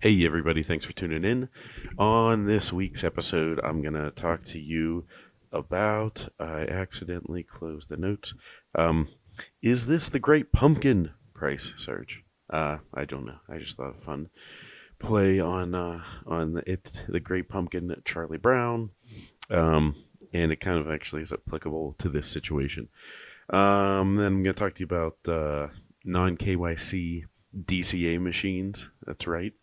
Hey, 0.00 0.24
everybody, 0.24 0.62
thanks 0.62 0.86
for 0.86 0.92
tuning 0.92 1.24
in. 1.24 1.48
On 1.98 2.46
this 2.46 2.72
week's 2.72 3.02
episode, 3.02 3.58
I'm 3.64 3.82
going 3.82 3.94
to 3.94 4.12
talk 4.12 4.44
to 4.44 4.60
you 4.60 5.06
about. 5.50 6.28
I 6.38 6.68
accidentally 6.68 7.42
closed 7.42 7.88
the 7.88 7.96
notes. 7.96 8.32
Um, 8.76 9.08
is 9.60 9.86
this 9.86 10.08
the 10.08 10.20
great 10.20 10.52
pumpkin 10.52 11.10
price 11.34 11.74
surge? 11.76 12.22
Uh, 12.48 12.76
I 12.94 13.06
don't 13.06 13.26
know. 13.26 13.40
I 13.48 13.58
just 13.58 13.76
thought 13.76 13.96
of 13.96 14.00
fun 14.00 14.30
play 15.00 15.40
on 15.40 15.74
uh, 15.74 16.04
on 16.24 16.52
the, 16.52 16.70
it, 16.70 17.02
the 17.08 17.18
great 17.18 17.48
pumpkin 17.48 17.92
Charlie 18.04 18.38
Brown. 18.38 18.90
Um, 19.50 19.96
and 20.32 20.52
it 20.52 20.60
kind 20.60 20.78
of 20.78 20.88
actually 20.88 21.22
is 21.22 21.32
applicable 21.32 21.96
to 21.98 22.08
this 22.08 22.28
situation. 22.28 22.88
Um, 23.50 24.14
then 24.14 24.26
I'm 24.26 24.42
going 24.44 24.54
to 24.54 24.60
talk 24.60 24.76
to 24.76 24.80
you 24.80 24.86
about 24.86 25.16
uh, 25.26 25.72
non 26.04 26.36
KYC 26.36 27.24
DCA 27.56 28.20
machines. 28.20 28.90
That's 29.04 29.26
right. 29.26 29.54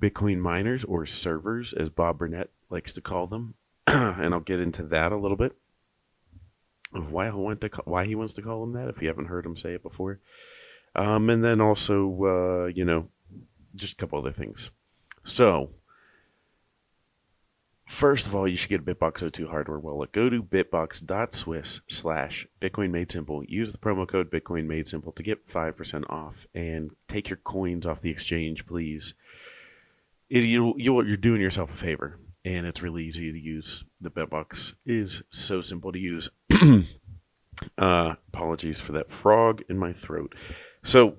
Bitcoin 0.00 0.38
miners 0.38 0.84
or 0.84 1.06
servers, 1.06 1.72
as 1.72 1.88
Bob 1.88 2.18
Burnett 2.18 2.50
likes 2.70 2.92
to 2.94 3.00
call 3.00 3.26
them, 3.26 3.54
and 3.86 4.34
I'll 4.34 4.40
get 4.40 4.60
into 4.60 4.82
that 4.84 5.12
a 5.12 5.16
little 5.16 5.36
bit 5.36 5.56
of 6.92 7.10
why 7.10 7.28
I 7.28 7.34
want 7.34 7.60
to 7.60 7.68
call, 7.68 7.84
why 7.86 8.06
he 8.06 8.14
wants 8.14 8.32
to 8.34 8.42
call 8.42 8.60
them 8.60 8.72
that. 8.72 8.88
If 8.88 9.02
you 9.02 9.08
haven't 9.08 9.26
heard 9.26 9.46
him 9.46 9.56
say 9.56 9.74
it 9.74 9.82
before, 9.82 10.20
um, 10.94 11.30
and 11.30 11.42
then 11.44 11.60
also 11.60 12.06
uh, 12.24 12.66
you 12.66 12.84
know 12.84 13.08
just 13.74 13.94
a 13.94 13.96
couple 13.96 14.18
other 14.18 14.32
things. 14.32 14.70
So 15.24 15.70
First 17.86 18.26
of 18.26 18.34
all, 18.34 18.48
you 18.48 18.56
should 18.56 18.70
get 18.70 18.80
a 18.80 18.94
Bitbox 18.94 19.30
02 19.30 19.48
hardware 19.48 19.78
wallet. 19.78 20.10
Go 20.10 20.30
to 20.30 20.42
bitbox.swiss 20.42 21.82
slash 21.86 22.46
Bitcoin 22.60 22.90
Made 22.90 23.12
Simple. 23.12 23.44
Use 23.44 23.72
the 23.72 23.78
promo 23.78 24.08
code 24.08 24.30
Bitcoin 24.30 24.66
Made 24.66 24.88
Simple 24.88 25.12
to 25.12 25.22
get 25.22 25.46
5% 25.46 26.10
off 26.10 26.46
and 26.54 26.92
take 27.08 27.28
your 27.28 27.36
coins 27.36 27.84
off 27.84 28.00
the 28.00 28.10
exchange, 28.10 28.64
please 28.64 29.12
it, 30.28 30.44
you, 30.44 30.74
you 30.76 31.02
you're 31.04 31.16
doing 31.16 31.40
yourself 31.40 31.72
a 31.72 31.76
favor, 31.76 32.18
and 32.44 32.66
it's 32.66 32.82
really 32.82 33.04
easy 33.04 33.32
to 33.32 33.38
use. 33.38 33.84
The 34.00 34.10
Bitbox 34.10 34.74
is 34.84 35.22
so 35.30 35.60
simple 35.60 35.92
to 35.92 35.98
use. 35.98 36.28
uh, 37.78 38.14
apologies 38.28 38.80
for 38.80 38.92
that 38.92 39.10
frog 39.10 39.62
in 39.68 39.78
my 39.78 39.92
throat. 39.92 40.34
So, 40.82 41.16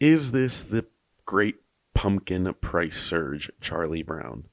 is 0.00 0.32
this 0.32 0.62
the 0.62 0.86
great 1.24 1.56
pumpkin 1.94 2.52
price 2.60 3.00
surge, 3.00 3.50
Charlie 3.60 4.02
Brown? 4.02 4.44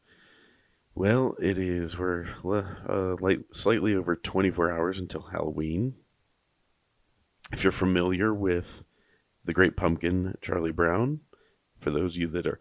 Well, 0.94 1.36
it 1.40 1.58
is. 1.58 1.98
We're 1.98 2.28
uh, 2.88 3.16
like 3.20 3.40
slightly 3.53 3.96
over 3.96 4.16
24 4.16 4.72
hours 4.72 5.00
until 5.00 5.30
Halloween. 5.31 5.96
If 7.52 7.64
you're 7.64 7.72
familiar 7.72 8.34
with 8.34 8.84
the 9.44 9.53
Great 9.53 9.75
Pumpkin, 9.75 10.36
Charlie 10.42 10.72
Brown, 10.72 11.22
for 11.80 11.92
those 11.92 12.16
of 12.16 12.22
you 12.22 12.28
that 12.28 12.46
are 12.46 12.59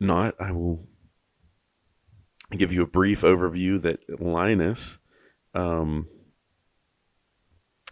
not, 0.00 0.34
I 0.40 0.52
will 0.52 0.86
give 2.50 2.72
you 2.72 2.82
a 2.82 2.86
brief 2.86 3.22
overview 3.22 3.80
that 3.82 4.20
Linus, 4.20 4.98
um, 5.54 6.08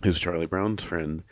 who's 0.03 0.19
Charlie 0.19 0.47
Brown's 0.47 0.83
friend, 0.83 1.25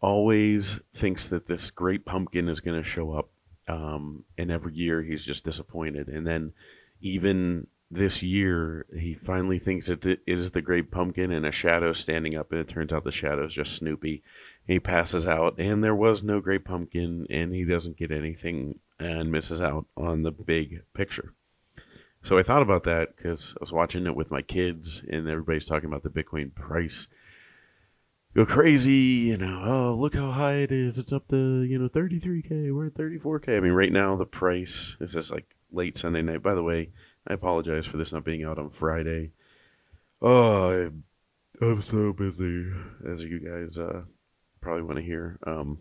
always 0.00 0.80
thinks 0.94 1.26
that 1.28 1.46
this 1.46 1.70
great 1.70 2.04
pumpkin 2.04 2.48
is 2.48 2.60
going 2.60 2.80
to 2.80 2.88
show 2.88 3.12
up. 3.12 3.30
Um, 3.66 4.24
and 4.36 4.50
every 4.50 4.74
year 4.74 5.02
he's 5.02 5.24
just 5.24 5.44
disappointed. 5.44 6.08
And 6.08 6.26
then 6.26 6.52
even 7.00 7.68
this 7.90 8.22
year, 8.22 8.86
he 8.94 9.14
finally 9.14 9.58
thinks 9.58 9.86
that 9.86 10.04
it 10.04 10.20
is 10.26 10.50
the 10.50 10.62
great 10.62 10.90
pumpkin 10.90 11.30
and 11.30 11.46
a 11.46 11.52
shadow 11.52 11.92
standing 11.92 12.36
up, 12.36 12.50
and 12.50 12.60
it 12.60 12.68
turns 12.68 12.92
out 12.92 13.04
the 13.04 13.12
shadow 13.12 13.46
is 13.46 13.54
just 13.54 13.76
Snoopy. 13.76 14.22
He 14.66 14.80
passes 14.80 15.26
out, 15.26 15.58
and 15.58 15.82
there 15.82 15.94
was 15.94 16.22
no 16.22 16.40
great 16.40 16.64
pumpkin, 16.64 17.26
and 17.30 17.54
he 17.54 17.64
doesn't 17.64 17.96
get 17.96 18.10
anything 18.10 18.80
and 19.04 19.30
misses 19.30 19.60
out 19.60 19.86
on 19.96 20.22
the 20.22 20.30
big 20.30 20.82
picture. 20.94 21.34
So 22.22 22.38
I 22.38 22.42
thought 22.42 22.62
about 22.62 22.84
that 22.84 23.16
because 23.16 23.52
I 23.52 23.60
was 23.60 23.72
watching 23.72 24.06
it 24.06 24.16
with 24.16 24.30
my 24.30 24.40
kids, 24.40 25.02
and 25.10 25.28
everybody's 25.28 25.66
talking 25.66 25.88
about 25.88 26.02
the 26.02 26.08
Bitcoin 26.10 26.54
price 26.54 27.06
go 28.34 28.44
crazy. 28.44 28.92
You 28.92 29.36
know, 29.36 29.62
oh 29.64 30.00
look 30.00 30.14
how 30.14 30.32
high 30.32 30.56
it 30.56 30.72
is. 30.72 30.98
It's 30.98 31.12
up 31.12 31.28
to 31.28 31.62
you 31.62 31.78
know 31.78 31.88
33k. 31.88 32.74
We're 32.74 32.86
at 32.86 32.94
34k. 32.94 33.56
I 33.56 33.60
mean, 33.60 33.72
right 33.72 33.92
now 33.92 34.16
the 34.16 34.26
price 34.26 34.96
is 35.00 35.12
just 35.12 35.30
like 35.30 35.54
late 35.72 35.96
Sunday 35.96 36.22
night. 36.22 36.42
By 36.42 36.54
the 36.54 36.62
way, 36.62 36.90
I 37.26 37.34
apologize 37.34 37.86
for 37.86 37.96
this 37.96 38.12
not 38.12 38.24
being 38.24 38.44
out 38.44 38.58
on 38.58 38.70
Friday. 38.70 39.32
Oh, 40.20 40.70
I'm, 40.70 41.04
I'm 41.60 41.80
so 41.80 42.12
busy, 42.12 42.66
as 43.06 43.22
you 43.24 43.40
guys 43.40 43.78
uh, 43.78 44.02
probably 44.60 44.82
want 44.82 44.96
to 44.96 45.04
hear. 45.04 45.38
Um, 45.46 45.78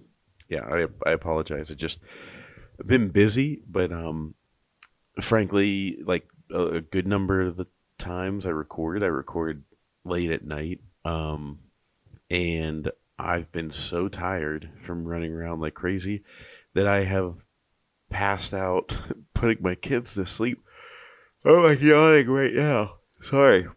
yeah, 0.49 0.63
I 0.65 0.87
I 1.05 1.11
apologize. 1.11 1.71
It 1.71 1.77
just 1.77 1.99
been 2.85 3.09
busy, 3.09 3.61
but 3.67 3.91
um, 3.91 4.35
frankly, 5.21 5.97
like 6.03 6.27
a, 6.51 6.65
a, 6.65 6.81
good 6.81 7.07
number 7.07 7.41
of 7.41 7.57
the 7.57 7.67
times 7.97 8.45
I 8.45 8.49
record, 8.49 9.03
I 9.03 9.07
record 9.07 9.63
late 10.03 10.31
at 10.31 10.45
night. 10.45 10.81
Um, 11.05 11.59
and 12.29 12.91
I've 13.17 13.51
been 13.51 13.71
so 13.71 14.07
tired 14.07 14.69
from 14.81 15.05
running 15.05 15.33
around 15.33 15.61
like 15.61 15.73
crazy 15.73 16.23
that 16.73 16.87
I 16.87 17.03
have 17.03 17.45
passed 18.09 18.53
out 18.53 18.97
putting 19.33 19.61
my 19.61 19.75
kids 19.75 20.13
to 20.13 20.25
sleep. 20.25 20.63
Oh, 21.45 21.67
I'm 21.67 21.79
yawning 21.79 22.27
right 22.29 22.53
now. 22.53 22.95
Sorry. 23.21 23.67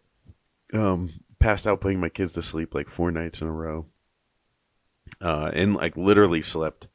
Um, 0.73 1.21
passed 1.39 1.67
out 1.67 1.81
putting 1.81 1.99
my 1.99 2.09
kids 2.09 2.33
to 2.33 2.41
sleep 2.41 2.73
like 2.73 2.89
four 2.89 3.11
nights 3.11 3.41
in 3.41 3.47
a 3.47 3.51
row. 3.51 3.87
Uh, 5.21 5.51
and 5.53 5.75
like 5.75 5.95
literally 5.95 6.41
slept 6.41 6.87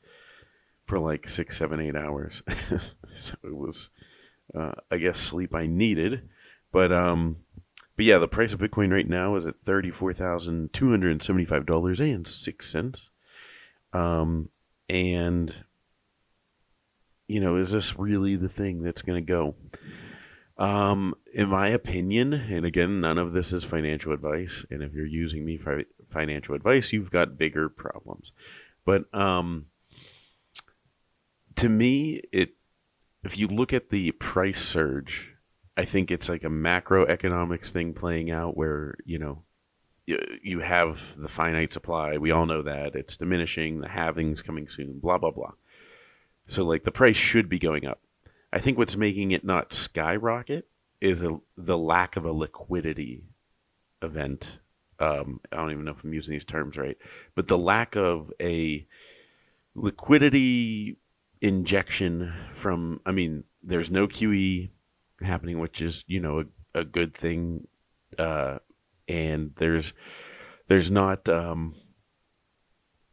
for 0.93 0.99
like 0.99 1.27
six, 1.27 1.57
seven, 1.57 1.81
eight 1.81 1.97
hours. 1.97 2.43
so 3.17 3.35
it 3.43 3.57
was, 3.57 3.89
uh, 4.55 4.73
I 4.91 4.99
guess, 4.99 5.19
sleep 5.19 5.55
I 5.55 5.65
needed. 5.65 6.29
But 6.71 6.93
um, 6.93 7.39
but 7.97 8.05
yeah, 8.05 8.19
the 8.19 8.29
price 8.29 8.53
of 8.53 8.61
Bitcoin 8.61 8.93
right 8.93 9.09
now 9.09 9.35
is 9.37 9.47
at 9.47 9.55
thirty 9.65 9.91
four 9.91 10.13
thousand 10.13 10.75
two 10.75 10.91
hundred 10.91 11.13
and 11.13 11.23
seventy 11.23 11.47
five 11.47 11.65
dollars 11.65 11.99
and 11.99 12.29
six 12.29 12.69
cents. 12.69 13.09
Um, 13.95 14.51
and 14.91 15.55
you 17.27 17.41
know, 17.41 17.57
is 17.57 17.71
this 17.71 17.99
really 17.99 18.37
the 18.37 18.51
thing 18.51 18.83
that's 18.83 19.01
going 19.01 19.25
to 19.25 19.27
go? 19.27 19.55
Um, 20.59 21.15
in 21.33 21.49
my 21.49 21.69
opinion, 21.69 22.35
and 22.35 22.67
again, 22.67 23.01
none 23.01 23.17
of 23.17 23.33
this 23.33 23.55
is 23.55 23.65
financial 23.65 24.13
advice. 24.13 24.67
And 24.71 24.83
if 24.83 24.93
you're 24.93 25.07
using 25.07 25.47
me 25.47 25.57
for 25.57 25.85
financial 26.11 26.55
advice, 26.55 26.93
you've 26.93 27.11
got 27.11 27.39
bigger 27.39 27.71
problems. 27.71 28.33
But 28.85 29.05
um, 29.15 29.69
to 31.57 31.69
me, 31.69 32.23
it 32.33 32.55
if 33.25 33.39
you 33.39 33.47
look 33.47 33.73
at 33.73 33.91
the 33.91 34.13
price 34.13 34.63
surge, 34.63 35.35
I 35.77 35.85
think 35.85 36.11
it's 36.11 36.29
like 36.29 36.45
a 36.45 36.49
macroeconomics 36.49 37.69
thing 37.69 37.95
playing 37.95 38.31
out 38.31 38.57
where 38.57 38.97
you 39.05 39.19
know 39.19 39.45
you, 40.07 40.61
have 40.61 41.17
the 41.17 41.29
finite 41.29 41.73
supply. 41.73 42.19
We 42.19 42.31
all 42.31 42.47
know 42.47 42.63
that 42.63 42.97
it's 42.97 43.17
diminishing. 43.17 43.81
The 43.81 43.89
halving's 43.89 44.43
coming 44.43 44.69
soon. 44.69 44.99
Blah 44.99 45.19
blah 45.19 45.31
blah. 45.31 45.53
So 46.47 46.65
like 46.65 46.85
the 46.85 46.93
price 46.93 47.17
should 47.17 47.49
be 47.49 47.59
going 47.59 47.87
up. 47.87 48.01
I 48.53 48.59
think 48.59 48.77
what's 48.77 48.97
making 48.97 49.31
it 49.31 49.45
not 49.45 49.73
skyrocket 49.73 50.69
is 51.01 51.23
a, 51.23 51.41
the 51.57 51.79
lack 51.79 52.17
of 52.17 52.25
a 52.25 52.33
liquidity 52.33 53.25
event. 54.03 54.59
Um, 54.99 55.41
I 55.51 55.57
don't 55.57 55.71
even 55.71 55.85
know 55.85 55.93
if 55.93 56.05
I'm 56.05 56.13
using 56.13 56.33
these 56.33 56.45
terms 56.45 56.77
right, 56.77 56.99
but 57.35 57.49
the 57.49 57.59
lack 57.59 57.97
of 57.97 58.33
a 58.41 58.87
liquidity 59.75 60.99
injection 61.43 62.33
from, 62.53 63.01
I 63.05 63.13
mean, 63.13 63.45
there's 63.63 63.91
no 63.91 64.07
QE 64.09 64.71
happening, 65.21 65.59
which 65.59 65.83
is, 65.83 66.05
you 66.07 66.21
know, 66.21 66.45
a, 66.75 66.81
a 66.81 66.85
good 66.85 67.13
thing. 67.15 67.67
Uh, 68.19 68.59
and 69.07 69.51
there's, 69.57 69.93
there's 70.69 70.91
not, 70.91 71.29
um, 71.29 71.75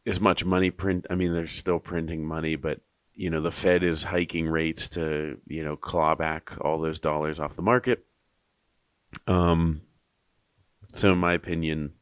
as 0.05 0.21
much 0.21 0.45
money 0.45 0.71
print. 0.71 1.05
I 1.09 1.15
mean, 1.15 1.33
they're 1.33 1.47
still 1.47 1.79
printing 1.79 2.25
money, 2.25 2.55
but 2.55 2.79
you 3.19 3.29
know, 3.29 3.41
the 3.41 3.51
Fed 3.51 3.83
is 3.83 4.03
hiking 4.03 4.47
rates 4.47 4.87
to, 4.89 5.39
you 5.45 5.61
know, 5.61 5.75
claw 5.75 6.15
back 6.15 6.53
all 6.61 6.79
those 6.79 7.01
dollars 7.01 7.37
off 7.37 7.57
the 7.57 7.61
market. 7.61 8.05
Um, 9.27 9.81
so 10.93 11.11
in 11.11 11.17
my 11.17 11.33
opinion, 11.33 11.95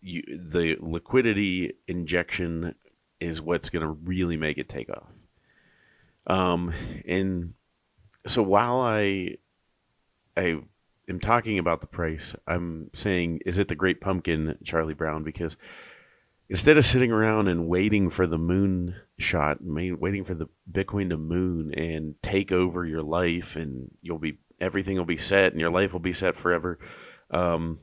you, 0.00 0.22
the 0.26 0.76
liquidity 0.80 1.74
injection 1.86 2.74
is 3.20 3.40
what's 3.40 3.70
going 3.70 3.84
to 3.84 3.92
really 4.04 4.36
make 4.36 4.58
it 4.58 4.68
take 4.68 4.90
off. 4.90 5.10
Um, 6.26 6.72
and 7.06 7.54
so 8.26 8.42
while 8.42 8.80
I 8.80 9.36
I 10.36 10.60
am 11.08 11.20
talking 11.20 11.58
about 11.58 11.80
the 11.80 11.86
price, 11.86 12.34
I'm 12.46 12.90
saying, 12.94 13.40
is 13.44 13.58
it 13.58 13.68
the 13.68 13.74
Great 13.74 14.00
Pumpkin, 14.00 14.56
Charlie 14.64 14.94
Brown? 14.94 15.24
Because 15.24 15.56
instead 16.48 16.76
of 16.76 16.84
sitting 16.84 17.10
around 17.10 17.48
and 17.48 17.68
waiting 17.68 18.10
for 18.10 18.26
the 18.26 18.38
moon 18.38 18.96
shot, 19.18 19.58
waiting 19.60 20.24
for 20.24 20.34
the 20.34 20.48
Bitcoin 20.70 21.10
to 21.10 21.16
moon 21.16 21.74
and 21.74 22.14
take 22.22 22.52
over 22.52 22.84
your 22.84 23.02
life, 23.02 23.56
and 23.56 23.90
you'll 24.00 24.18
be 24.18 24.38
everything 24.60 24.96
will 24.96 25.04
be 25.04 25.16
set, 25.16 25.52
and 25.52 25.60
your 25.60 25.70
life 25.70 25.92
will 25.92 26.00
be 26.00 26.12
set 26.12 26.36
forever. 26.36 26.78
Um, 27.30 27.80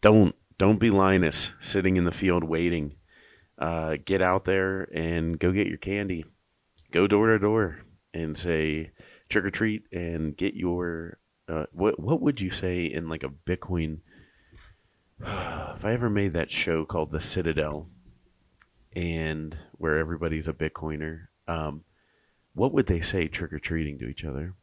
don't 0.00 0.34
don't 0.58 0.80
be 0.80 0.90
Linus 0.90 1.52
sitting 1.60 1.96
in 1.96 2.04
the 2.04 2.12
field 2.12 2.44
waiting 2.44 2.96
uh, 3.60 3.98
get 4.04 4.22
out 4.22 4.46
there 4.46 4.82
and 4.94 5.38
go 5.38 5.52
get 5.52 5.66
your 5.66 5.78
candy. 5.78 6.24
go 6.90 7.06
door 7.06 7.28
to 7.28 7.38
door 7.38 7.80
and 8.12 8.36
say 8.36 8.90
trick 9.28 9.44
or 9.44 9.50
treat 9.50 9.84
and 9.92 10.36
get 10.36 10.54
your 10.54 11.18
uh, 11.48 11.66
what 11.72 12.00
what 12.00 12.20
would 12.20 12.40
you 12.40 12.50
say 12.50 12.84
in 12.86 13.08
like 13.08 13.22
a 13.22 13.28
Bitcoin? 13.28 13.98
if 15.20 15.84
I 15.84 15.92
ever 15.92 16.08
made 16.08 16.32
that 16.32 16.50
show 16.50 16.84
called 16.84 17.10
The 17.10 17.20
Citadel, 17.20 17.88
and 18.94 19.58
where 19.72 19.98
everybody's 19.98 20.48
a 20.48 20.52
Bitcoiner, 20.52 21.26
um, 21.46 21.84
what 22.54 22.72
would 22.72 22.86
they 22.86 23.00
say 23.00 23.28
trick 23.28 23.52
or 23.52 23.58
treating 23.58 23.98
to 23.98 24.06
each 24.06 24.24
other? 24.24 24.54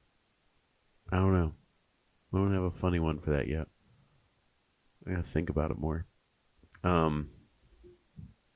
I 1.12 1.18
don't 1.18 1.34
know. 1.34 1.54
I 2.34 2.38
don't 2.38 2.54
have 2.54 2.64
a 2.64 2.72
funny 2.72 3.00
one 3.00 3.20
for 3.20 3.32
that 3.32 3.48
yet. 3.48 3.68
I 5.06 5.12
gotta 5.12 5.24
think 5.24 5.50
about 5.50 5.72
it 5.72 5.78
more. 5.78 6.06
Um, 6.84 7.30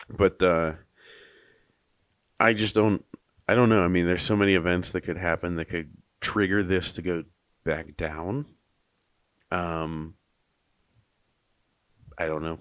but 0.09 0.42
uh, 0.42 0.74
I 2.39 2.53
just 2.53 2.75
don't. 2.75 3.06
I 3.48 3.56
don't 3.56 3.69
know. 3.69 3.83
I 3.83 3.88
mean, 3.88 4.06
there's 4.06 4.21
so 4.21 4.36
many 4.36 4.53
events 4.53 4.92
that 4.92 5.01
could 5.01 5.18
happen 5.18 5.56
that 5.56 5.65
could 5.65 5.92
trigger 6.21 6.63
this 6.63 6.94
to 6.94 7.01
go 7.01 7.24
back 7.63 7.98
down. 7.98 8.45
Um, 9.51 10.15
I 12.18 12.27
don't 12.27 12.44
know. 12.44 12.59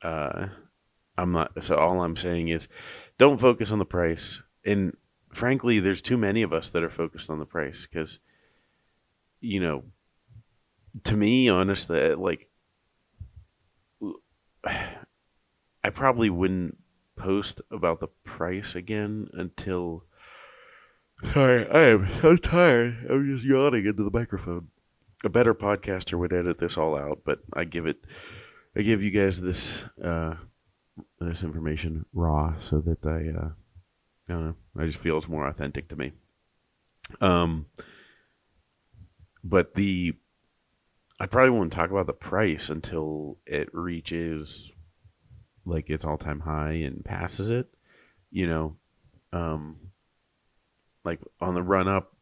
Uh, 0.00 0.48
I'm 1.16 1.32
not. 1.32 1.62
So 1.62 1.76
all 1.76 2.02
I'm 2.02 2.16
saying 2.16 2.48
is, 2.48 2.68
don't 3.18 3.40
focus 3.40 3.70
on 3.70 3.78
the 3.78 3.84
price. 3.84 4.40
And 4.64 4.96
frankly, 5.32 5.80
there's 5.80 6.02
too 6.02 6.16
many 6.16 6.42
of 6.42 6.52
us 6.52 6.68
that 6.70 6.82
are 6.82 6.90
focused 6.90 7.28
on 7.28 7.38
the 7.38 7.46
price 7.46 7.86
because, 7.86 8.18
you 9.40 9.60
know, 9.60 9.84
to 11.04 11.16
me, 11.16 11.48
honestly, 11.48 12.14
like, 12.14 12.48
I 15.88 15.90
probably 15.90 16.28
wouldn't 16.28 16.76
post 17.16 17.62
about 17.70 18.00
the 18.00 18.08
price 18.22 18.74
again 18.74 19.30
until 19.32 20.04
Sorry, 21.32 21.66
I 21.66 21.88
am 21.88 22.06
so 22.20 22.36
tired. 22.36 23.06
I'm 23.08 23.34
just 23.34 23.46
yawning 23.46 23.86
into 23.86 24.04
the 24.04 24.10
microphone. 24.12 24.68
A 25.24 25.30
better 25.30 25.54
podcaster 25.54 26.18
would 26.18 26.34
edit 26.34 26.58
this 26.58 26.76
all 26.76 26.94
out, 26.94 27.22
but 27.24 27.38
I 27.54 27.64
give 27.64 27.86
it, 27.86 28.04
I 28.76 28.82
give 28.82 29.02
you 29.02 29.10
guys 29.10 29.40
this, 29.40 29.82
uh, 30.04 30.34
this 31.18 31.42
information 31.42 32.04
raw 32.12 32.58
so 32.58 32.80
that 32.82 33.06
I, 33.06 33.36
uh, 33.36 33.50
I 34.28 34.32
don't 34.32 34.44
know. 34.44 34.56
I 34.76 34.84
just 34.84 34.98
feel 34.98 35.16
it's 35.16 35.26
more 35.26 35.48
authentic 35.48 35.88
to 35.88 35.96
me. 35.96 36.12
Um, 37.22 37.64
but 39.42 39.74
the, 39.74 40.16
I 41.18 41.24
probably 41.24 41.50
won't 41.50 41.72
talk 41.72 41.90
about 41.90 42.06
the 42.06 42.12
price 42.12 42.68
until 42.68 43.38
it 43.46 43.70
reaches 43.72 44.74
like 45.68 45.90
its 45.90 46.04
all 46.04 46.18
time 46.18 46.40
high 46.40 46.72
and 46.72 47.04
passes 47.04 47.48
it. 47.48 47.68
You 48.30 48.46
know, 48.46 48.76
um, 49.32 49.76
like 51.04 51.20
on 51.40 51.54
the 51.54 51.62
run 51.62 51.88
up 51.88 52.14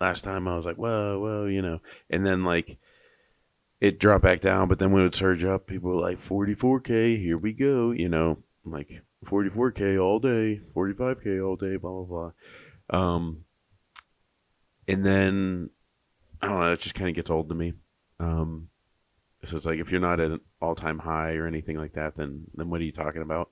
last 0.00 0.24
time 0.24 0.48
I 0.48 0.56
was 0.56 0.64
like, 0.64 0.76
whoa, 0.76 1.18
whoa, 1.20 1.46
you 1.46 1.62
know, 1.62 1.80
and 2.10 2.26
then 2.26 2.44
like 2.44 2.78
it 3.80 3.98
dropped 3.98 4.24
back 4.24 4.40
down, 4.40 4.68
but 4.68 4.78
then 4.78 4.90
when 4.90 5.02
it 5.02 5.06
would 5.06 5.14
surge 5.14 5.44
up, 5.44 5.66
people 5.66 5.90
were 5.90 6.00
like 6.00 6.20
44k, 6.20 7.18
here 7.18 7.38
we 7.38 7.52
go, 7.52 7.90
you 7.92 8.08
know, 8.08 8.38
like 8.64 9.02
44k 9.24 10.00
all 10.02 10.18
day, 10.18 10.60
45k 10.74 11.44
all 11.44 11.56
day, 11.56 11.76
blah 11.76 12.02
blah 12.02 12.32
blah. 12.90 12.98
Um, 12.98 13.44
and 14.88 15.06
then 15.06 15.70
I 16.40 16.48
don't 16.48 16.60
know, 16.60 16.72
it 16.72 16.80
just 16.80 16.94
kind 16.94 17.08
of 17.08 17.14
gets 17.14 17.30
old 17.30 17.48
to 17.48 17.54
me. 17.54 17.74
Um, 18.18 18.68
so 19.44 19.56
it's 19.56 19.66
like 19.66 19.78
if 19.78 19.90
you're 19.90 20.00
not 20.00 20.20
at 20.20 20.30
an 20.30 20.40
all 20.60 20.74
time 20.74 21.00
high 21.00 21.34
or 21.34 21.46
anything 21.46 21.76
like 21.76 21.94
that, 21.94 22.16
then 22.16 22.44
then 22.54 22.70
what 22.70 22.80
are 22.80 22.84
you 22.84 22.92
talking 22.92 23.22
about? 23.22 23.50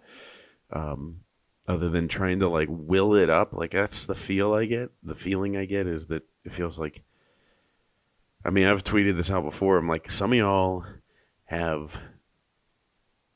Um, 0.72 1.20
other 1.68 1.88
than 1.88 2.08
trying 2.08 2.38
to 2.40 2.48
like 2.48 2.68
will 2.70 3.14
it 3.14 3.30
up. 3.30 3.52
Like 3.52 3.72
that's 3.72 4.06
the 4.06 4.14
feel 4.14 4.54
I 4.54 4.66
get. 4.66 4.90
The 5.02 5.14
feeling 5.14 5.56
I 5.56 5.64
get 5.64 5.86
is 5.86 6.06
that 6.06 6.24
it 6.44 6.52
feels 6.52 6.78
like. 6.78 7.02
I 8.42 8.50
mean, 8.50 8.66
I've 8.66 8.84
tweeted 8.84 9.16
this 9.16 9.30
out 9.30 9.44
before. 9.44 9.76
I'm 9.76 9.88
like, 9.88 10.10
some 10.10 10.32
of 10.32 10.38
y'all 10.38 10.84
have 11.44 12.02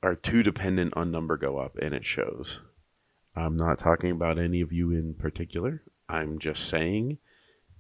are 0.03 0.15
too 0.15 0.43
dependent 0.43 0.95
on 0.97 1.11
number 1.11 1.37
go 1.37 1.59
up, 1.59 1.77
and 1.81 1.95
it 1.95 2.05
shows. 2.05 2.61
I'm 3.37 3.57
not 3.57 3.79
talking 3.79 4.13
about 4.13 4.39
any 4.39 4.61
of 4.61 4.73
you 4.73 4.93
in 4.93 5.15
particular. 5.15 5.83
I'm 6.09 6.39
just 6.39 6.69
saying 6.69 7.19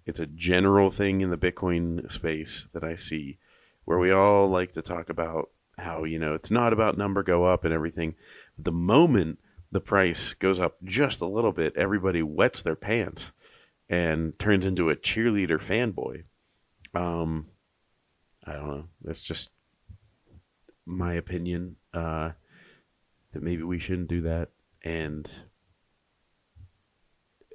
it's 0.04 0.20
a 0.20 0.26
general 0.26 0.90
thing 0.90 1.20
in 1.20 1.30
the 1.30 1.36
Bitcoin 1.36 2.10
space 2.10 2.66
that 2.72 2.82
I 2.82 2.96
see 2.96 3.38
where 3.84 3.98
we 3.98 4.10
all 4.10 4.48
like 4.48 4.72
to 4.72 4.82
talk 4.82 5.08
about 5.08 5.50
how, 5.78 6.04
you 6.04 6.18
know, 6.18 6.34
it's 6.34 6.50
not 6.50 6.72
about 6.72 6.98
number 6.98 7.22
go 7.22 7.44
up 7.44 7.64
and 7.64 7.72
everything. 7.74 8.14
The 8.58 8.72
moment 8.72 9.38
the 9.72 9.80
price 9.80 10.34
goes 10.34 10.60
up 10.60 10.76
just 10.84 11.20
a 11.20 11.26
little 11.26 11.52
bit, 11.52 11.76
everybody 11.76 12.22
wets 12.22 12.62
their 12.62 12.76
pants 12.76 13.32
and 13.88 14.38
turns 14.38 14.64
into 14.64 14.88
a 14.88 14.96
cheerleader 14.96 15.58
fanboy. 15.58 16.24
Um, 16.94 17.48
I 18.46 18.52
don't 18.52 18.68
know. 18.68 18.84
That's 19.02 19.20
just 19.20 19.50
my 20.86 21.14
opinion. 21.14 21.76
Uh, 21.92 22.32
that 23.32 23.42
maybe 23.42 23.62
we 23.64 23.78
shouldn't 23.78 24.08
do 24.08 24.22
that. 24.22 24.50
And, 24.82 25.28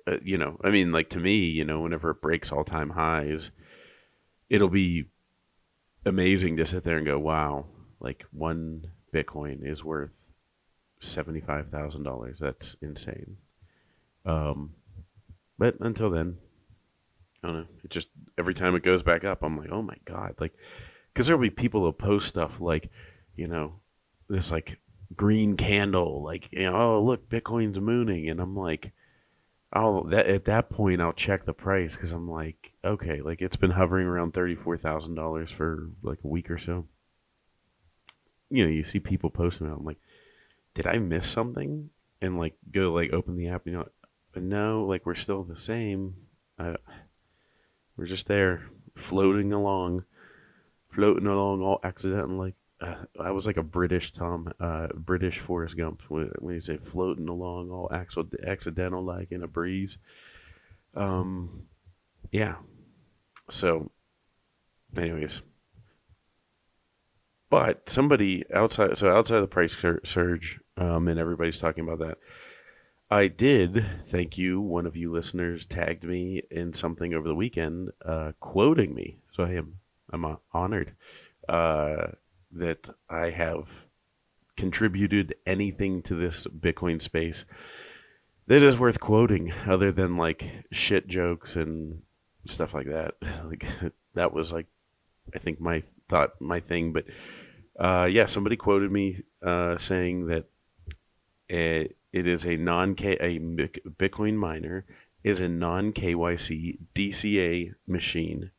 uh, 0.05 0.17
you 0.21 0.37
know, 0.37 0.59
I 0.63 0.69
mean, 0.69 0.91
like 0.91 1.09
to 1.11 1.19
me, 1.19 1.37
you 1.37 1.63
know, 1.63 1.79
whenever 1.79 2.11
it 2.11 2.21
breaks 2.21 2.51
all 2.51 2.63
time 2.63 2.91
highs, 2.91 3.51
it'll 4.49 4.69
be 4.69 5.05
amazing 6.05 6.57
to 6.57 6.65
sit 6.65 6.83
there 6.83 6.97
and 6.97 7.05
go, 7.05 7.19
wow, 7.19 7.65
like 7.99 8.25
one 8.31 8.91
Bitcoin 9.13 9.65
is 9.65 9.83
worth 9.83 10.31
seventy-five 10.99 11.69
thousand 11.69 12.03
dollars. 12.03 12.39
That's 12.39 12.75
insane. 12.81 13.37
Um, 14.25 14.73
but 15.57 15.75
until 15.79 16.09
then, 16.09 16.37
I 17.43 17.47
don't 17.47 17.57
know. 17.57 17.67
It 17.83 17.89
just 17.89 18.09
every 18.37 18.53
time 18.53 18.75
it 18.75 18.83
goes 18.83 19.03
back 19.03 19.23
up, 19.23 19.43
I'm 19.43 19.57
like, 19.57 19.71
oh 19.71 19.81
my 19.81 19.95
god, 20.05 20.35
like, 20.39 20.53
because 21.13 21.27
there'll 21.27 21.41
be 21.41 21.49
people 21.49 21.81
who 21.81 21.91
post 21.91 22.27
stuff 22.27 22.59
like, 22.61 22.89
you 23.35 23.47
know, 23.47 23.79
this 24.29 24.51
like 24.51 24.79
green 25.15 25.57
candle, 25.57 26.23
like, 26.23 26.49
you 26.51 26.69
know, 26.69 26.75
oh 26.75 27.03
look, 27.03 27.29
Bitcoin's 27.29 27.79
mooning, 27.79 28.29
and 28.29 28.39
I'm 28.39 28.55
like, 28.55 28.91
I'll 29.71 30.03
that 30.05 30.25
at 30.27 30.45
that 30.45 30.69
point 30.69 31.01
I'll 31.01 31.13
check 31.13 31.45
the 31.45 31.53
price 31.53 31.95
because 31.95 32.11
I'm 32.11 32.29
like, 32.29 32.73
okay, 32.83 33.21
like 33.21 33.41
it's 33.41 33.55
been 33.55 33.71
hovering 33.71 34.07
around 34.07 34.33
thirty 34.33 34.55
four 34.55 34.77
thousand 34.77 35.15
dollars 35.15 35.51
for 35.51 35.89
like 36.01 36.19
a 36.23 36.27
week 36.27 36.49
or 36.49 36.57
so. 36.57 36.87
You 38.49 38.65
know, 38.65 38.71
you 38.71 38.83
see 38.83 38.99
people 38.99 39.29
posting 39.29 39.67
it. 39.67 39.73
I'm 39.73 39.85
like, 39.85 39.99
did 40.73 40.87
I 40.87 40.97
miss 40.97 41.27
something? 41.27 41.91
And 42.21 42.37
like 42.37 42.55
go 42.71 42.91
like 42.91 43.13
open 43.13 43.35
the 43.35 43.47
app, 43.47 43.65
you 43.65 43.73
know, 43.73 43.87
but 44.33 44.43
no, 44.43 44.85
like 44.85 45.05
we're 45.05 45.15
still 45.15 45.43
the 45.43 45.55
same. 45.55 46.15
I, 46.57 46.75
we're 47.95 48.07
just 48.07 48.27
there 48.27 48.69
floating 48.95 49.53
along, 49.53 50.05
floating 50.89 51.27
along 51.27 51.61
all 51.61 51.79
accidentally. 51.83 52.55
Uh, 52.81 52.95
I 53.19 53.31
was 53.31 53.45
like 53.45 53.57
a 53.57 53.63
British 53.63 54.13
Tom, 54.13 54.53
uh, 54.59 54.87
British 54.93 55.39
Forrest 55.39 55.75
Gump 55.75 56.01
when, 56.07 56.31
when 56.39 56.55
you 56.55 56.61
say 56.61 56.77
floating 56.77 57.27
along 57.27 57.71
all 57.71 57.91
accidental 57.91 59.03
like 59.03 59.31
in 59.31 59.43
a 59.43 59.47
breeze. 59.47 59.97
Um, 60.95 61.63
yeah. 62.31 62.55
So, 63.49 63.91
anyways, 64.97 65.41
but 67.49 67.89
somebody 67.89 68.45
outside, 68.53 68.97
so 68.97 69.13
outside 69.13 69.35
of 69.35 69.41
the 69.41 69.47
price 69.47 69.75
surge, 70.05 70.59
um, 70.77 71.07
and 71.07 71.19
everybody's 71.19 71.59
talking 71.59 71.83
about 71.83 71.99
that. 71.99 72.17
I 73.11 73.27
did, 73.27 73.83
thank 74.05 74.37
you. 74.37 74.61
One 74.61 74.85
of 74.85 74.95
you 74.95 75.11
listeners 75.11 75.65
tagged 75.65 76.03
me 76.03 76.43
in 76.51 76.73
something 76.73 77.13
over 77.13 77.27
the 77.27 77.35
weekend, 77.35 77.89
uh, 78.05 78.33
quoting 78.39 78.93
me. 78.93 79.17
So 79.31 79.43
I 79.43 79.53
am, 79.53 79.79
I'm 80.13 80.37
honored 80.53 80.93
uh, 81.47 82.09
that 82.51 82.89
I 83.09 83.29
have 83.29 83.85
contributed 84.57 85.35
anything 85.45 86.01
to 86.03 86.15
this 86.15 86.45
Bitcoin 86.47 87.01
space 87.01 87.45
that 88.47 88.63
is 88.63 88.79
worth 88.79 88.99
quoting, 88.99 89.53
other 89.67 89.91
than 89.91 90.17
like 90.17 90.65
shit 90.71 91.07
jokes 91.07 91.55
and 91.55 92.01
stuff 92.45 92.73
like 92.73 92.87
that. 92.87 93.13
like 93.45 93.65
that 94.15 94.33
was 94.33 94.51
like, 94.51 94.65
I 95.33 95.39
think 95.39 95.61
my 95.61 95.83
thought, 96.09 96.31
my 96.41 96.59
thing, 96.59 96.91
but 96.91 97.05
uh, 97.79 98.05
yeah, 98.05 98.25
somebody 98.25 98.57
quoted 98.57 98.91
me 98.91 99.21
uh, 99.45 99.77
saying 99.77 100.27
that 100.27 100.45
it, 101.47 101.95
it 102.11 102.27
is 102.27 102.45
a 102.45 102.57
non 102.57 102.95
K 102.95 103.13
a 103.13 103.39
Bitcoin 103.39 104.35
miner 104.35 104.85
is 105.23 105.39
a 105.39 105.47
non 105.47 105.93
KYC 105.93 106.79
DCA 106.95 107.75
machine, 107.87 108.51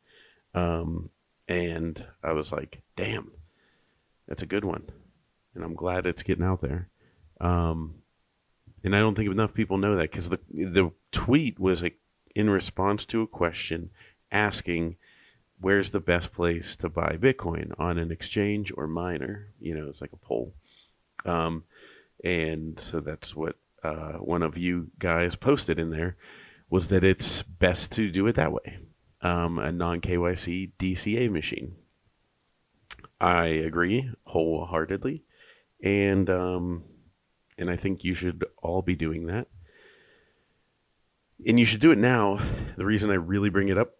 um, 0.55 1.09
and 1.47 2.05
I 2.23 2.31
was 2.31 2.51
like, 2.51 2.81
damn, 2.95 3.31
that's 4.31 4.41
a 4.41 4.45
good 4.45 4.63
one, 4.63 4.83
and 5.53 5.61
I'm 5.61 5.75
glad 5.75 6.05
it's 6.05 6.23
getting 6.23 6.45
out 6.45 6.61
there. 6.61 6.87
Um, 7.41 7.95
and 8.81 8.95
I 8.95 8.99
don't 8.99 9.13
think 9.13 9.29
enough 9.29 9.53
people 9.53 9.77
know 9.77 9.97
that 9.97 10.09
because 10.09 10.29
the 10.29 10.39
the 10.53 10.91
tweet 11.11 11.59
was 11.59 11.83
a, 11.83 11.91
in 12.33 12.49
response 12.49 13.05
to 13.07 13.23
a 13.23 13.27
question 13.27 13.89
asking 14.31 14.95
where's 15.59 15.89
the 15.89 15.99
best 15.99 16.31
place 16.31 16.77
to 16.77 16.87
buy 16.87 17.17
Bitcoin 17.19 17.73
on 17.77 17.97
an 17.97 18.09
exchange 18.09 18.71
or 18.77 18.87
miner? 18.87 19.49
You 19.59 19.75
know, 19.75 19.89
it's 19.89 19.99
like 19.99 20.13
a 20.13 20.25
poll. 20.25 20.55
Um, 21.25 21.65
and 22.23 22.79
so 22.79 23.01
that's 23.01 23.35
what 23.35 23.57
uh, 23.83 24.13
one 24.13 24.43
of 24.43 24.57
you 24.57 24.91
guys 24.97 25.35
posted 25.35 25.77
in 25.77 25.89
there 25.89 26.15
was 26.69 26.87
that 26.87 27.03
it's 27.03 27.43
best 27.43 27.91
to 27.91 28.09
do 28.09 28.27
it 28.27 28.35
that 28.35 28.53
way 28.53 28.79
um, 29.19 29.59
a 29.59 29.73
non 29.73 29.99
KYC 29.99 30.71
DCA 30.79 31.29
machine. 31.29 31.75
I 33.21 33.45
agree 33.45 34.09
wholeheartedly, 34.23 35.23
and 35.83 36.27
um, 36.27 36.85
and 37.55 37.69
I 37.69 37.75
think 37.75 38.03
you 38.03 38.15
should 38.15 38.43
all 38.63 38.81
be 38.81 38.95
doing 38.95 39.27
that. 39.27 39.47
And 41.45 41.59
you 41.59 41.65
should 41.65 41.81
do 41.81 41.91
it 41.91 41.99
now. 41.99 42.39
The 42.77 42.85
reason 42.85 43.11
I 43.11 43.15
really 43.15 43.49
bring 43.49 43.69
it 43.69 43.77
up 43.77 43.93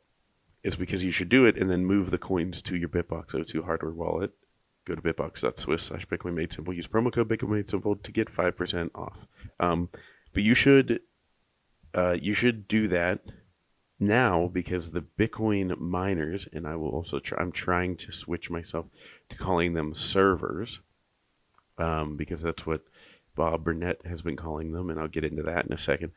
is 0.64 0.76
because 0.76 1.06
you 1.06 1.12
should 1.12 1.30
do 1.30 1.46
it 1.46 1.56
and 1.56 1.70
then 1.70 1.86
move 1.86 2.10
the 2.10 2.18
coins 2.18 2.64
to 2.64 2.76
your 2.76 2.90
Bitbox 2.90 3.48
02 3.48 3.64
hardware 3.64 3.94
wallet. 3.94 4.32
Go 4.86 4.96
to 4.96 5.02
bitbox.swiss 5.02 5.84
slash 5.84 6.08
Bitcoin 6.08 6.34
Made 6.34 6.52
Simple. 6.52 6.74
Use 6.74 6.88
promo 6.88 7.14
code 7.14 7.30
Bitcoin 7.30 7.50
Made 7.50 7.70
Simple 7.70 7.96
to 7.96 8.12
get 8.12 8.32
5% 8.32 8.90
off. 8.96 9.28
Um, 9.60 9.90
but 10.34 10.42
you 10.42 10.56
should 10.56 11.02
uh, 11.94 12.18
you 12.20 12.34
should 12.34 12.68
do 12.68 12.88
that 12.88 13.22
now 14.02 14.50
because 14.52 14.92
the 14.92 15.02
Bitcoin 15.02 15.80
miners, 15.80 16.48
and 16.52 16.68
I 16.68 16.76
will 16.76 16.90
also 16.90 17.20
try, 17.20 17.38
I'm 17.40 17.52
trying 17.52 17.96
to 17.98 18.12
switch 18.12 18.50
myself 18.50 18.88
to 19.30 19.38
calling 19.38 19.74
them 19.74 19.94
servers 19.96 20.82
um, 21.78 22.18
because 22.18 22.42
that's 22.42 22.66
what 22.66 22.82
Bob 23.36 23.64
Burnett 23.64 24.06
has 24.06 24.22
been 24.22 24.36
calling 24.36 24.74
them, 24.74 24.90
and 24.90 25.00
I'll 25.00 25.08
get 25.08 25.24
into 25.24 25.44
that 25.44 25.66
in 25.66 25.72
a 25.72 25.78
second. 25.78 26.12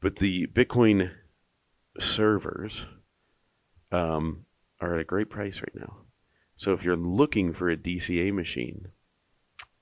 But 0.00 0.16
the 0.16 0.46
Bitcoin 0.46 1.10
servers 1.98 2.86
um, 3.90 4.44
are 4.80 4.94
at 4.94 5.00
a 5.00 5.04
great 5.04 5.30
price 5.30 5.60
right 5.60 5.74
now. 5.74 5.98
So 6.56 6.72
if 6.72 6.84
you're 6.84 6.96
looking 6.96 7.52
for 7.52 7.70
a 7.70 7.76
DCA 7.76 8.32
machine, 8.32 8.88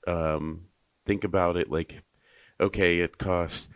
um, 0.07 0.65
think 1.05 1.23
about 1.23 1.57
it 1.57 1.69
like, 1.69 2.03
okay, 2.59 2.99
it 2.99 3.17
costs 3.17 3.69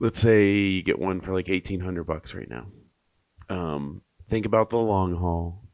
let's 0.00 0.20
say 0.20 0.52
you 0.52 0.82
get 0.82 0.98
one 0.98 1.20
for 1.20 1.32
like 1.32 1.48
eighteen 1.48 1.80
hundred 1.80 2.04
bucks 2.04 2.34
right 2.34 2.48
now. 2.48 2.66
Um, 3.48 4.02
think 4.26 4.46
about 4.46 4.70
the 4.70 4.78
long 4.78 5.14
haul, 5.16 5.64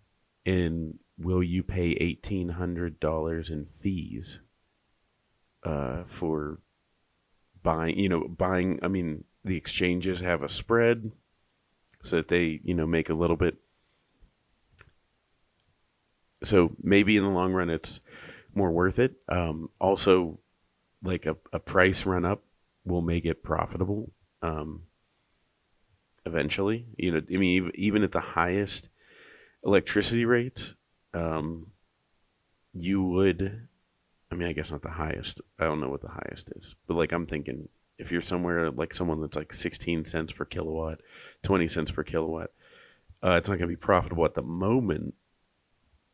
and 0.47 0.99
will 1.19 1.43
you 1.43 1.63
pay 1.63 1.93
eighteen 1.93 2.51
hundred 2.51 3.01
dollars 3.01 3.51
in 3.51 3.67
fees 3.67 4.41
uh, 5.65 6.05
for 6.05 6.61
buying? 7.63 7.99
You 7.99 8.09
know, 8.09 8.29
buying. 8.29 8.79
I 8.83 8.89
mean, 8.89 9.25
the 9.45 9.57
exchanges 9.57 10.21
have 10.21 10.43
a 10.43 10.49
spread, 10.49 11.13
so 12.03 12.17
that 12.17 12.29
they 12.29 12.61
you 12.65 12.75
know 12.75 12.87
make 12.87 13.11
a 13.11 13.15
little 13.15 13.37
bit. 13.37 13.57
So 16.43 16.77
maybe 16.83 17.17
in 17.17 17.25
the 17.25 17.31
long 17.31 17.53
run, 17.53 17.71
it's 17.71 18.01
more 18.55 18.71
worth 18.71 18.99
it. 18.99 19.15
Um, 19.29 19.71
also, 19.81 20.41
like 21.03 21.25
a, 21.25 21.37
a 21.53 21.59
price 21.59 22.05
run 22.05 22.27
up 22.27 22.43
will 22.85 23.03
make 23.03 23.25
it 23.25 23.43
profitable 23.43 24.13
um, 24.43 24.83
eventually. 26.27 26.87
You 26.97 27.13
know, 27.13 27.23
I 27.33 27.37
mean, 27.37 27.71
even 27.75 28.03
at 28.03 28.13
the 28.13 28.21
highest 28.21 28.89
electricity 29.65 30.25
rates, 30.25 30.75
um, 31.13 31.69
you 32.73 33.03
would. 33.03 33.69
I 34.31 34.35
mean, 34.35 34.49
I 34.49 34.53
guess 34.53 34.71
not 34.71 34.83
the 34.83 34.91
highest. 34.91 35.41
I 35.59 35.65
don't 35.65 35.81
know 35.81 35.89
what 35.89 36.03
the 36.03 36.09
highest 36.09 36.53
is, 36.57 36.75
but 36.87 36.95
like 36.95 37.13
I'm 37.13 37.25
thinking, 37.25 37.69
if 37.99 38.11
you're 38.11 38.23
somewhere 38.23 38.71
like 38.71 38.93
someone 38.93 39.21
that's 39.21 39.37
like 39.37 39.53
16 39.53 40.05
cents 40.07 40.33
per 40.33 40.45
kilowatt, 40.45 41.01
20 41.43 41.69
cents 41.69 41.91
per 41.91 42.03
kilowatt, 42.03 42.51
uh, 43.23 43.37
it's 43.39 43.49
not 43.49 43.59
going 43.59 43.69
to 43.71 43.77
be 43.77 43.81
profitable 43.81 44.25
at 44.25 44.35
the 44.35 44.43
moment, 44.43 45.15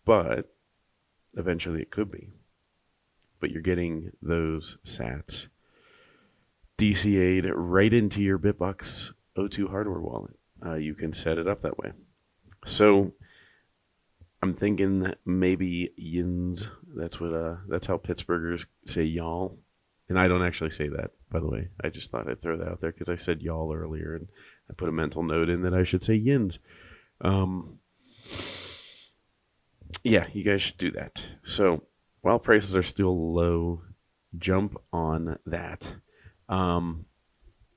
but 0.05 0.55
eventually 1.35 1.81
it 1.81 1.91
could 1.91 2.11
be. 2.11 2.29
But 3.41 3.51
you're 3.51 3.63
getting 3.63 4.13
those 4.21 4.77
sats 4.85 5.47
DCA'd 6.81 7.45
right 7.55 7.93
into 7.93 8.23
your 8.23 8.39
Bitbox 8.39 9.13
02 9.37 9.69
hardware 9.69 10.01
wallet. 10.01 10.37
Uh, 10.65 10.77
you 10.77 10.95
can 10.95 11.13
set 11.13 11.37
it 11.37 11.47
up 11.47 11.61
that 11.61 11.77
way. 11.77 11.93
So 12.65 13.13
I'm 14.43 14.55
thinking 14.55 15.13
maybe 15.27 15.93
yins. 15.99 16.69
That's 16.97 17.21
what. 17.21 17.35
Uh, 17.35 17.57
that's 17.69 17.87
how 17.87 17.99
Pittsburghers 17.99 18.65
say 18.87 19.03
y'all, 19.03 19.59
and 20.09 20.19
I 20.19 20.27
don't 20.27 20.43
actually 20.43 20.71
say 20.71 20.89
that. 20.89 21.11
By 21.31 21.41
the 21.41 21.49
way, 21.49 21.69
I 21.85 21.91
just 21.91 22.11
thought 22.11 22.27
I'd 22.31 22.41
throw 22.41 22.57
that 22.57 22.69
out 22.69 22.81
there 22.81 22.93
because 22.93 23.11
I 23.11 23.17
said 23.17 23.43
y'all 23.43 23.75
earlier, 23.75 24.15
and 24.15 24.29
I 24.71 24.73
put 24.73 24.89
a 24.89 24.93
mental 24.93 25.23
note 25.23 25.51
in 25.51 25.61
that 25.61 25.75
I 25.75 25.83
should 25.83 26.03
say 26.03 26.15
yins. 26.15 26.59
Um, 27.21 27.79
yeah, 30.03 30.29
you 30.33 30.45
guys 30.45 30.63
should 30.63 30.79
do 30.79 30.91
that. 30.93 31.27
So 31.45 31.83
while 32.23 32.39
prices 32.39 32.75
are 32.75 32.83
still 32.83 33.35
low, 33.35 33.83
jump 34.39 34.79
on 34.95 35.39
that. 35.45 35.97
Um, 36.51 37.07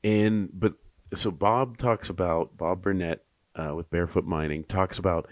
and 0.04 0.50
but 0.52 0.74
so 1.14 1.32
Bob 1.32 1.78
talks 1.78 2.10
about 2.10 2.58
Bob 2.58 2.82
Burnett 2.82 3.24
uh, 3.56 3.74
with 3.76 3.90
Barefoot 3.90 4.26
Mining 4.26 4.66
talks 4.66 4.98
about 4.98 5.30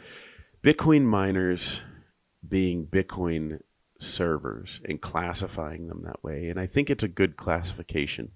Bitcoin 0.63 1.03
miners 1.03 1.81
being 2.47 2.85
Bitcoin 2.85 3.59
servers 3.99 4.79
and 4.85 5.01
classifying 5.01 5.87
them 5.87 6.03
that 6.05 6.23
way, 6.23 6.47
and 6.47 6.59
I 6.59 6.67
think 6.67 6.89
it's 6.89 7.03
a 7.03 7.09
good 7.09 7.35
classification. 7.35 8.31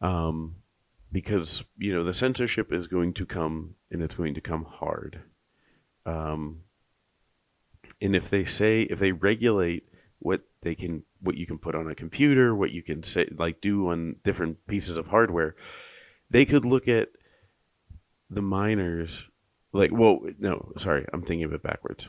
Um, 0.00 0.56
because 1.12 1.62
you 1.76 1.92
know 1.92 2.02
the 2.02 2.14
censorship 2.14 2.72
is 2.72 2.86
going 2.86 3.12
to 3.12 3.26
come 3.26 3.74
and 3.90 4.02
it's 4.02 4.14
going 4.14 4.34
to 4.34 4.40
come 4.40 4.64
hard 4.64 5.20
um, 6.06 6.62
and 8.00 8.16
if 8.16 8.30
they 8.30 8.44
say 8.44 8.82
if 8.82 8.98
they 8.98 9.12
regulate 9.12 9.84
what 10.22 10.42
they 10.62 10.74
can 10.74 11.02
what 11.20 11.36
you 11.36 11.46
can 11.46 11.58
put 11.58 11.74
on 11.74 11.90
a 11.90 11.94
computer, 11.94 12.54
what 12.54 12.70
you 12.70 12.82
can 12.82 13.02
say 13.02 13.28
like 13.36 13.60
do 13.60 13.88
on 13.88 14.16
different 14.22 14.66
pieces 14.66 14.96
of 14.96 15.08
hardware. 15.08 15.54
They 16.30 16.44
could 16.44 16.64
look 16.64 16.88
at 16.88 17.08
the 18.30 18.42
miners 18.42 19.28
like 19.72 19.90
well 19.92 20.20
no, 20.38 20.72
sorry, 20.76 21.06
I'm 21.12 21.22
thinking 21.22 21.44
of 21.44 21.52
it 21.52 21.62
backwards. 21.62 22.08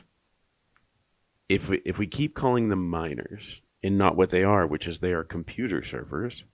If 1.48 1.68
we, 1.68 1.82
if 1.84 1.98
we 1.98 2.06
keep 2.06 2.34
calling 2.34 2.68
them 2.68 2.88
miners 2.88 3.60
and 3.82 3.98
not 3.98 4.16
what 4.16 4.30
they 4.30 4.42
are, 4.42 4.66
which 4.66 4.88
is 4.88 4.98
they 4.98 5.12
are 5.12 5.24
computer 5.24 5.82
servers 5.82 6.44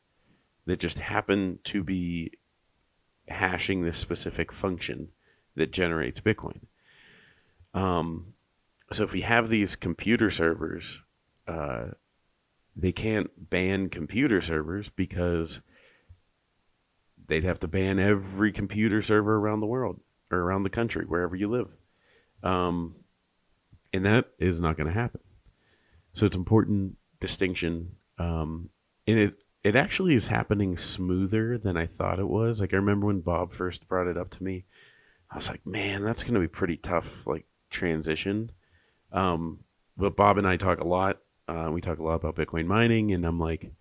that 0.67 0.81
just 0.81 0.99
happen 0.99 1.59
to 1.65 1.85
be 1.85 2.33
hashing 3.29 3.83
this 3.83 3.99
specific 3.99 4.53
function 4.53 5.09
that 5.55 5.73
generates 5.73 6.21
Bitcoin. 6.21 6.63
Um, 7.73 8.35
so 8.93 9.05
if 9.05 9.13
we 9.13 9.21
have 9.21 9.49
these 9.49 9.77
computer 9.77 10.31
servers 10.31 11.01
uh, 11.51 11.91
they 12.77 12.93
can't 12.93 13.51
ban 13.51 13.89
computer 13.89 14.41
servers 14.41 14.89
because 14.89 15.61
they'd 17.27 17.45
have 17.45 17.59
to 17.59 17.69
ban 17.69 17.99
every 17.99 18.53
computer 18.53 19.03
server 19.03 19.37
around 19.37 19.61
the 19.61 19.67
world 19.67 20.01
or 20.31 20.39
around 20.39 20.63
the 20.63 20.71
country, 20.71 21.05
wherever 21.05 21.35
you 21.35 21.49
live. 21.49 21.69
Um, 22.43 22.95
and 23.93 24.07
that 24.07 24.31
is 24.39 24.61
not 24.61 24.77
going 24.77 24.87
to 24.87 24.93
happen. 24.93 25.21
So 26.13 26.25
it's 26.25 26.37
important 26.37 26.97
distinction. 27.21 27.97
Um, 28.17 28.71
and 29.07 29.19
it, 29.19 29.43
it 29.65 29.75
actually 29.75 30.15
is 30.15 30.29
happening 30.29 30.77
smoother 30.77 31.59
than 31.59 31.77
I 31.77 31.87
thought 31.87 32.21
it 32.21 32.29
was. 32.29 32.61
Like 32.61 32.73
I 32.73 32.77
remember 32.77 33.09
when 33.09 33.21
Bob 33.21 33.51
first 33.51 33.89
brought 33.89 34.07
it 34.07 34.17
up 34.17 34.31
to 34.31 34.45
me, 34.45 34.67
I 35.33 35.37
was 35.37 35.49
like, 35.49 35.67
man, 35.67 36.05
that's 36.05 36.23
going 36.23 36.35
to 36.35 36.41
be 36.41 36.49
pretty 36.49 36.77
tough, 36.77 37.27
like 37.27 37.47
transition. 37.71 38.53
Um, 39.13 39.65
but 39.97 40.17
Bob 40.17 40.39
and 40.39 40.47
I 40.47 40.57
talk 40.57 40.81
a 40.81 40.87
lot 40.87 41.19
uh, 41.49 41.71
we 41.73 41.81
talk 41.81 41.99
a 41.99 42.03
lot 42.03 42.15
about 42.15 42.37
Bitcoin 42.37 42.67
mining, 42.67 43.13
and 43.13 43.25
I'm 43.25 43.39
like, 43.39 43.73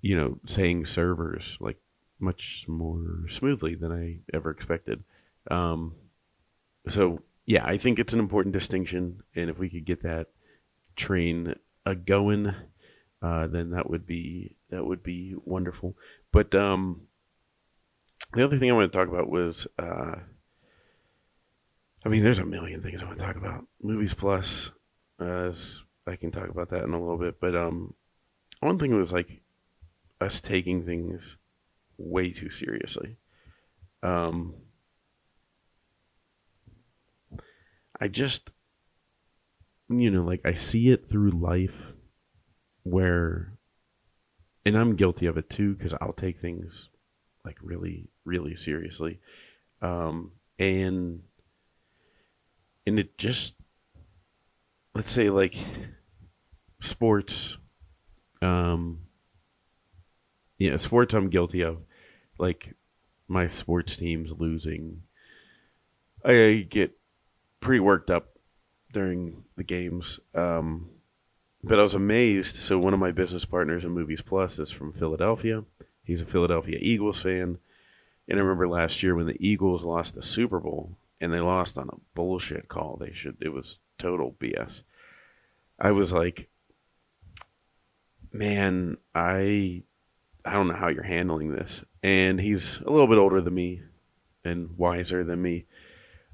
you 0.00 0.16
know, 0.16 0.38
saying 0.46 0.86
servers 0.86 1.56
like 1.60 1.78
much 2.20 2.66
more 2.68 3.28
smoothly 3.28 3.74
than 3.74 3.92
I 3.92 4.20
ever 4.34 4.50
expected. 4.50 5.04
Um, 5.50 5.94
so 6.86 7.22
yeah, 7.46 7.64
I 7.64 7.78
think 7.78 7.98
it's 7.98 8.12
an 8.12 8.20
important 8.20 8.52
distinction, 8.52 9.22
and 9.34 9.48
if 9.48 9.58
we 9.58 9.70
could 9.70 9.84
get 9.84 10.02
that 10.02 10.28
train 10.96 11.54
a 11.86 11.94
going, 11.94 12.54
uh, 13.22 13.46
then 13.46 13.70
that 13.70 13.88
would 13.88 14.06
be 14.06 14.56
that 14.70 14.84
would 14.84 15.02
be 15.02 15.34
wonderful. 15.44 15.96
But 16.32 16.54
um, 16.54 17.08
the 18.34 18.44
other 18.44 18.58
thing 18.58 18.70
I 18.70 18.74
want 18.74 18.92
to 18.92 18.98
talk 18.98 19.08
about 19.08 19.30
was, 19.30 19.66
uh, 19.78 20.16
I 22.04 22.08
mean, 22.08 22.22
there's 22.22 22.38
a 22.38 22.44
million 22.44 22.82
things 22.82 23.02
I 23.02 23.06
want 23.06 23.18
to 23.18 23.24
talk 23.24 23.36
about. 23.36 23.64
Movies 23.82 24.14
Plus, 24.14 24.70
uh, 25.18 25.52
I 26.08 26.16
can 26.16 26.30
talk 26.30 26.48
about 26.48 26.70
that 26.70 26.84
in 26.84 26.92
a 26.92 27.00
little 27.00 27.18
bit. 27.18 27.40
But 27.40 27.54
um, 27.54 27.94
one 28.60 28.78
thing 28.78 28.96
was 28.96 29.12
like 29.12 29.42
us 30.20 30.40
taking 30.40 30.84
things 30.84 31.36
way 31.96 32.32
too 32.32 32.50
seriously. 32.50 33.16
Um, 34.02 34.54
I 38.00 38.08
just, 38.08 38.50
you 39.88 40.10
know, 40.10 40.22
like 40.24 40.40
I 40.44 40.52
see 40.52 40.90
it 40.90 41.08
through 41.08 41.30
life 41.30 41.94
where, 42.84 43.54
and 44.64 44.76
I'm 44.76 44.96
guilty 44.96 45.26
of 45.26 45.36
it 45.36 45.50
too, 45.50 45.74
because 45.74 45.94
I'll 46.00 46.12
take 46.12 46.38
things 46.38 46.90
like 47.44 47.58
really, 47.62 48.08
really 48.24 48.54
seriously. 48.54 49.20
Um, 49.82 50.32
and, 50.58 51.22
and 52.86 52.98
it 52.98 53.18
just, 53.18 53.56
let's 54.94 55.10
say 55.10 55.30
like 55.30 55.54
sports, 56.80 57.58
um, 58.42 59.00
yeah, 60.58 60.76
sports 60.76 61.14
I'm 61.14 61.28
guilty 61.30 61.62
of. 61.62 61.78
Like 62.38 62.74
my 63.26 63.46
sports 63.46 63.96
teams 63.96 64.32
losing, 64.38 65.02
I 66.24 66.66
get 66.68 66.98
pretty 67.60 67.80
worked 67.80 68.10
up 68.10 68.38
during 68.92 69.44
the 69.56 69.64
games. 69.64 70.20
Um, 70.34 70.90
but 71.62 71.78
I 71.78 71.82
was 71.82 71.94
amazed. 71.94 72.56
So 72.56 72.78
one 72.78 72.94
of 72.94 73.00
my 73.00 73.10
business 73.10 73.44
partners 73.44 73.84
in 73.84 73.90
Movies 73.90 74.22
Plus 74.22 74.58
is 74.58 74.70
from 74.70 74.92
Philadelphia. 74.92 75.64
He's 76.04 76.22
a 76.22 76.26
Philadelphia 76.26 76.78
Eagles 76.80 77.22
fan. 77.22 77.58
And 78.28 78.38
I 78.38 78.42
remember 78.42 78.68
last 78.68 79.02
year 79.02 79.14
when 79.14 79.26
the 79.26 79.36
Eagles 79.46 79.84
lost 79.84 80.14
the 80.14 80.22
Super 80.22 80.60
Bowl 80.60 80.96
and 81.20 81.32
they 81.32 81.40
lost 81.40 81.76
on 81.78 81.88
a 81.88 82.00
bullshit 82.14 82.68
call. 82.68 82.96
They 82.96 83.12
should 83.12 83.36
it 83.40 83.52
was 83.52 83.78
total 83.98 84.36
BS. 84.38 84.82
I 85.78 85.90
was 85.90 86.12
like, 86.12 86.48
man, 88.32 88.96
I 89.14 89.82
I 90.44 90.52
don't 90.52 90.68
know 90.68 90.74
how 90.74 90.88
you're 90.88 91.02
handling 91.02 91.52
this. 91.52 91.84
And 92.02 92.40
he's 92.40 92.80
a 92.80 92.90
little 92.90 93.06
bit 93.06 93.18
older 93.18 93.40
than 93.40 93.54
me 93.54 93.82
and 94.44 94.76
wiser 94.76 95.24
than 95.24 95.42
me. 95.42 95.66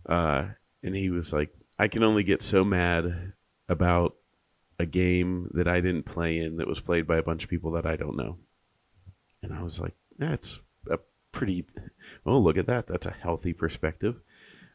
Uh, 0.07 0.49
and 0.83 0.95
he 0.95 1.11
was 1.11 1.33
like, 1.33 1.51
I 1.79 1.89
can 1.89 2.03
only 2.03 2.23
get 2.23 2.43
so 2.43 2.65
mad 2.65 3.33
about 3.69 4.15
a 4.79 4.87
game 4.87 5.51
that 5.55 5.67
I 5.67 5.81
didn't 5.81 6.05
play 6.05 6.39
in 6.39 6.57
that 6.57 6.69
was 6.69 6.81
played 6.81 7.07
by 7.07 7.17
a 7.17 7.23
bunch 7.23 7.45
of 7.45 7.51
people 7.51 7.73
that 7.73 7.87
I 7.87 7.97
don't 7.97 8.17
know. 8.17 8.39
And 9.43 9.53
I 9.53 9.63
was 9.63 9.81
like, 9.81 9.95
that's 10.19 10.61
a 10.91 10.99
pretty, 11.33 11.67
oh, 12.27 12.39
look 12.39 12.57
at 12.57 12.67
that. 12.67 12.87
That's 12.87 13.07
a 13.07 13.17
healthy 13.19 13.53
perspective. 13.53 14.21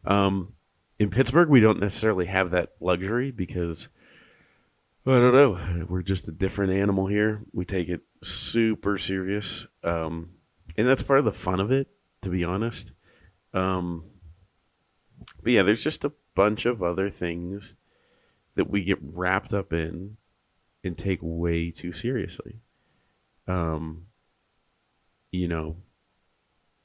Um, 0.05 0.53
in 0.97 1.09
Pittsburgh, 1.09 1.49
we 1.49 1.59
don't 1.59 1.79
necessarily 1.79 2.25
have 2.25 2.51
that 2.51 2.73
luxury 2.79 3.31
because 3.31 3.88
I 5.05 5.11
don't 5.11 5.33
know. 5.33 5.85
We're 5.89 6.01
just 6.01 6.27
a 6.27 6.31
different 6.31 6.73
animal 6.73 7.07
here. 7.07 7.41
We 7.53 7.65
take 7.65 7.89
it 7.89 8.01
super 8.23 8.97
serious. 8.97 9.65
Um, 9.83 10.31
and 10.77 10.87
that's 10.87 11.01
part 11.01 11.19
of 11.19 11.25
the 11.25 11.31
fun 11.31 11.59
of 11.59 11.71
it, 11.71 11.87
to 12.21 12.29
be 12.29 12.43
honest. 12.43 12.91
Um, 13.53 14.03
but 15.41 15.53
yeah, 15.53 15.63
there's 15.63 15.83
just 15.83 16.05
a 16.05 16.13
bunch 16.35 16.65
of 16.65 16.83
other 16.83 17.09
things 17.09 17.73
that 18.55 18.69
we 18.69 18.83
get 18.83 18.99
wrapped 19.01 19.53
up 19.53 19.73
in 19.73 20.17
and 20.83 20.97
take 20.97 21.19
way 21.21 21.71
too 21.71 21.91
seriously. 21.91 22.59
Um, 23.47 24.07
you 25.31 25.47
know, 25.47 25.77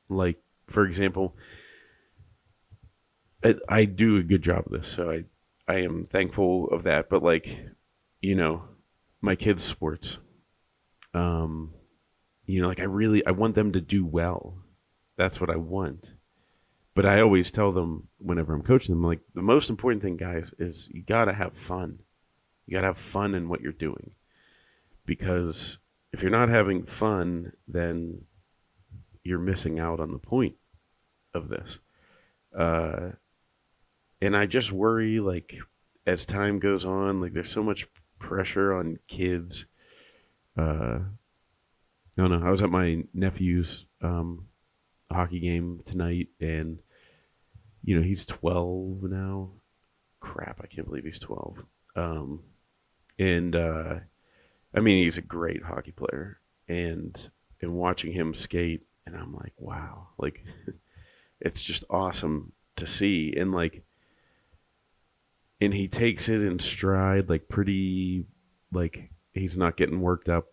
like 0.08 0.40
for 0.66 0.84
example, 0.86 1.36
I, 3.42 3.54
I 3.68 3.84
do 3.84 4.16
a 4.16 4.22
good 4.22 4.42
job 4.42 4.64
of 4.66 4.72
this, 4.72 4.88
so 4.88 5.10
I 5.10 5.24
I 5.66 5.80
am 5.80 6.06
thankful 6.06 6.68
of 6.68 6.82
that. 6.84 7.08
But 7.08 7.22
like, 7.22 7.66
you 8.24 8.34
know, 8.34 8.62
my 9.20 9.36
kids' 9.36 9.62
sports, 9.62 10.16
um, 11.12 11.74
you 12.46 12.62
know, 12.62 12.68
like 12.68 12.80
I 12.80 12.84
really 12.84 13.24
I 13.26 13.32
want 13.32 13.54
them 13.54 13.70
to 13.72 13.82
do 13.82 14.06
well. 14.06 14.64
That's 15.18 15.42
what 15.42 15.50
I 15.50 15.56
want. 15.56 16.14
But 16.94 17.04
I 17.04 17.20
always 17.20 17.50
tell 17.50 17.70
them 17.70 18.08
whenever 18.16 18.54
I'm 18.54 18.62
coaching 18.62 18.94
them, 18.94 19.04
like 19.04 19.20
the 19.34 19.42
most 19.42 19.68
important 19.68 20.02
thing, 20.02 20.16
guys, 20.16 20.54
is 20.58 20.88
you 20.90 21.02
gotta 21.02 21.34
have 21.34 21.54
fun. 21.54 21.98
You 22.64 22.72
gotta 22.72 22.86
have 22.86 22.96
fun 22.96 23.34
in 23.34 23.50
what 23.50 23.60
you're 23.60 23.72
doing, 23.72 24.12
because 25.04 25.76
if 26.10 26.22
you're 26.22 26.30
not 26.30 26.48
having 26.48 26.86
fun, 26.86 27.52
then 27.68 28.22
you're 29.22 29.38
missing 29.38 29.78
out 29.78 30.00
on 30.00 30.12
the 30.12 30.18
point 30.18 30.56
of 31.34 31.48
this. 31.48 31.78
Uh, 32.56 33.10
and 34.22 34.34
I 34.34 34.46
just 34.46 34.72
worry, 34.72 35.20
like 35.20 35.58
as 36.06 36.24
time 36.24 36.58
goes 36.58 36.86
on, 36.86 37.20
like 37.20 37.34
there's 37.34 37.50
so 37.50 37.62
much 37.62 37.86
pressure 38.24 38.72
on 38.72 38.98
kids. 39.06 39.66
Uh, 40.56 41.00
no, 42.16 42.26
no, 42.26 42.42
I 42.42 42.50
was 42.50 42.62
at 42.62 42.70
my 42.70 43.04
nephew's 43.12 43.84
um, 44.00 44.46
hockey 45.12 45.40
game 45.40 45.82
tonight, 45.84 46.28
and 46.40 46.78
you 47.82 47.94
know 47.94 48.02
he's 48.02 48.24
12 48.24 49.02
now. 49.02 49.50
Crap, 50.20 50.60
I 50.62 50.66
can't 50.66 50.86
believe 50.86 51.04
he's 51.04 51.18
12. 51.18 51.66
Um, 51.96 52.40
and 53.18 53.54
uh, 53.54 53.96
I 54.74 54.80
mean, 54.80 55.04
he's 55.04 55.18
a 55.18 55.22
great 55.22 55.64
hockey 55.64 55.92
player, 55.92 56.40
and 56.66 57.30
and 57.60 57.74
watching 57.74 58.12
him 58.12 58.32
skate, 58.32 58.86
and 59.04 59.14
I'm 59.14 59.34
like, 59.34 59.52
wow, 59.58 60.08
like 60.16 60.46
it's 61.40 61.62
just 61.62 61.84
awesome 61.90 62.52
to 62.76 62.86
see, 62.86 63.34
and 63.36 63.52
like, 63.52 63.84
and 65.64 65.74
he 65.74 65.88
takes 65.88 66.28
it 66.28 66.42
in 66.42 66.58
stride, 66.58 67.28
like 67.28 67.48
pretty, 67.48 68.26
like 68.72 69.10
he's 69.32 69.56
not 69.56 69.76
getting 69.76 70.00
worked 70.00 70.28
up, 70.28 70.48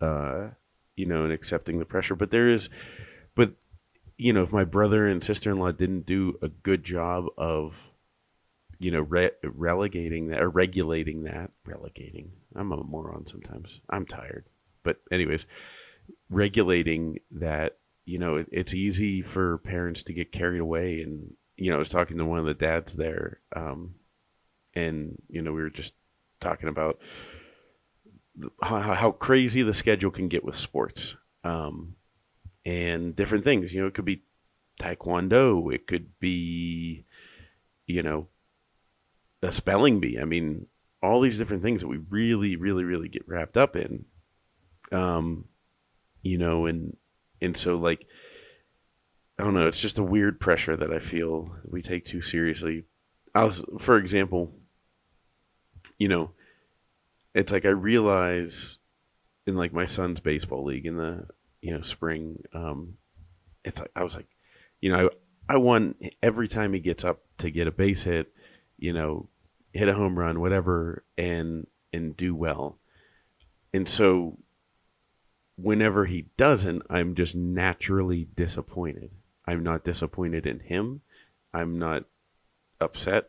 uh, 0.00 0.48
you 0.96 1.06
know, 1.06 1.24
and 1.24 1.32
accepting 1.32 1.78
the 1.78 1.84
pressure. 1.84 2.14
But 2.14 2.30
there 2.30 2.48
is, 2.48 2.68
but 3.34 3.54
you 4.18 4.32
know, 4.32 4.42
if 4.42 4.52
my 4.52 4.64
brother 4.64 5.06
and 5.06 5.22
sister 5.22 5.50
in 5.50 5.58
law 5.58 5.72
didn't 5.72 6.06
do 6.06 6.38
a 6.40 6.48
good 6.48 6.84
job 6.84 7.26
of, 7.36 7.92
you 8.78 8.90
know, 8.90 9.00
re- 9.00 9.30
relegating 9.42 10.28
that 10.28 10.42
or 10.42 10.50
regulating 10.50 11.24
that, 11.24 11.50
relegating. 11.64 12.32
I'm 12.54 12.72
a 12.72 12.82
moron 12.82 13.26
sometimes. 13.26 13.80
I'm 13.90 14.06
tired. 14.06 14.46
But, 14.82 15.00
anyways, 15.10 15.46
regulating 16.30 17.18
that, 17.30 17.78
you 18.04 18.18
know, 18.18 18.36
it, 18.36 18.48
it's 18.52 18.74
easy 18.74 19.22
for 19.22 19.58
parents 19.58 20.02
to 20.04 20.12
get 20.12 20.32
carried 20.32 20.60
away. 20.60 21.00
And, 21.00 21.34
you 21.56 21.70
know, 21.70 21.76
I 21.76 21.78
was 21.78 21.88
talking 21.88 22.18
to 22.18 22.24
one 22.24 22.38
of 22.38 22.44
the 22.44 22.54
dads 22.54 22.94
there, 22.94 23.40
um, 23.54 23.94
and, 24.76 25.20
you 25.28 25.42
know, 25.42 25.52
we 25.52 25.62
were 25.62 25.70
just 25.70 25.94
talking 26.40 26.68
about 26.68 27.00
how, 28.62 28.80
how 28.94 29.10
crazy 29.10 29.62
the 29.62 29.74
schedule 29.74 30.12
can 30.12 30.28
get 30.28 30.44
with 30.44 30.56
sports. 30.56 31.16
Um, 31.42 31.96
and 32.66 33.14
different 33.14 33.44
things. 33.44 33.72
You 33.72 33.82
know, 33.82 33.86
it 33.86 33.94
could 33.94 34.04
be 34.04 34.24
taekwondo, 34.80 35.72
it 35.72 35.86
could 35.86 36.18
be, 36.18 37.06
you 37.86 38.02
know, 38.02 38.26
a 39.42 39.52
spelling 39.52 40.00
bee. 40.00 40.18
I 40.20 40.24
mean, 40.24 40.66
all 41.02 41.20
these 41.20 41.38
different 41.38 41.62
things 41.62 41.80
that 41.80 41.88
we 41.88 41.98
really, 42.10 42.56
really, 42.56 42.84
really 42.84 43.08
get 43.08 43.26
wrapped 43.28 43.56
up 43.56 43.76
in. 43.76 44.06
Um, 44.90 45.46
you 46.22 46.38
know, 46.38 46.66
and 46.66 46.96
and 47.40 47.56
so 47.56 47.76
like 47.76 48.06
I 49.38 49.44
don't 49.44 49.54
know, 49.54 49.66
it's 49.66 49.80
just 49.80 49.98
a 49.98 50.04
weird 50.04 50.40
pressure 50.40 50.76
that 50.76 50.92
I 50.92 50.98
feel 50.98 51.54
we 51.64 51.82
take 51.82 52.04
too 52.04 52.22
seriously. 52.22 52.84
I 53.34 53.44
was, 53.44 53.62
for 53.78 53.98
example, 53.98 54.54
you 55.98 56.08
know, 56.08 56.32
it's 57.34 57.52
like 57.52 57.64
I 57.64 57.70
realize 57.70 58.78
in 59.46 59.56
like 59.56 59.72
my 59.72 59.86
son's 59.86 60.20
baseball 60.20 60.64
league 60.64 60.86
in 60.86 60.96
the 60.96 61.26
you 61.60 61.72
know 61.72 61.82
spring 61.82 62.42
um 62.52 62.94
it's 63.64 63.78
like 63.78 63.90
i 63.96 64.02
was 64.02 64.14
like 64.14 64.26
you 64.80 64.90
know 64.90 65.08
I, 65.48 65.54
I 65.54 65.56
want 65.56 65.96
every 66.22 66.48
time 66.48 66.72
he 66.72 66.80
gets 66.80 67.04
up 67.04 67.22
to 67.38 67.50
get 67.50 67.66
a 67.66 67.72
base 67.72 68.02
hit 68.02 68.32
you 68.76 68.92
know 68.92 69.28
hit 69.72 69.88
a 69.88 69.94
home 69.94 70.18
run 70.18 70.40
whatever 70.40 71.04
and 71.16 71.66
and 71.92 72.16
do 72.16 72.34
well. 72.34 72.78
And 73.72 73.88
so 73.88 74.38
whenever 75.56 76.04
he 76.04 76.26
doesn't 76.36 76.82
i'm 76.90 77.14
just 77.14 77.34
naturally 77.34 78.28
disappointed. 78.36 79.10
I'm 79.46 79.62
not 79.62 79.84
disappointed 79.84 80.46
in 80.46 80.60
him. 80.60 81.00
I'm 81.54 81.78
not 81.78 82.04
upset 82.80 83.28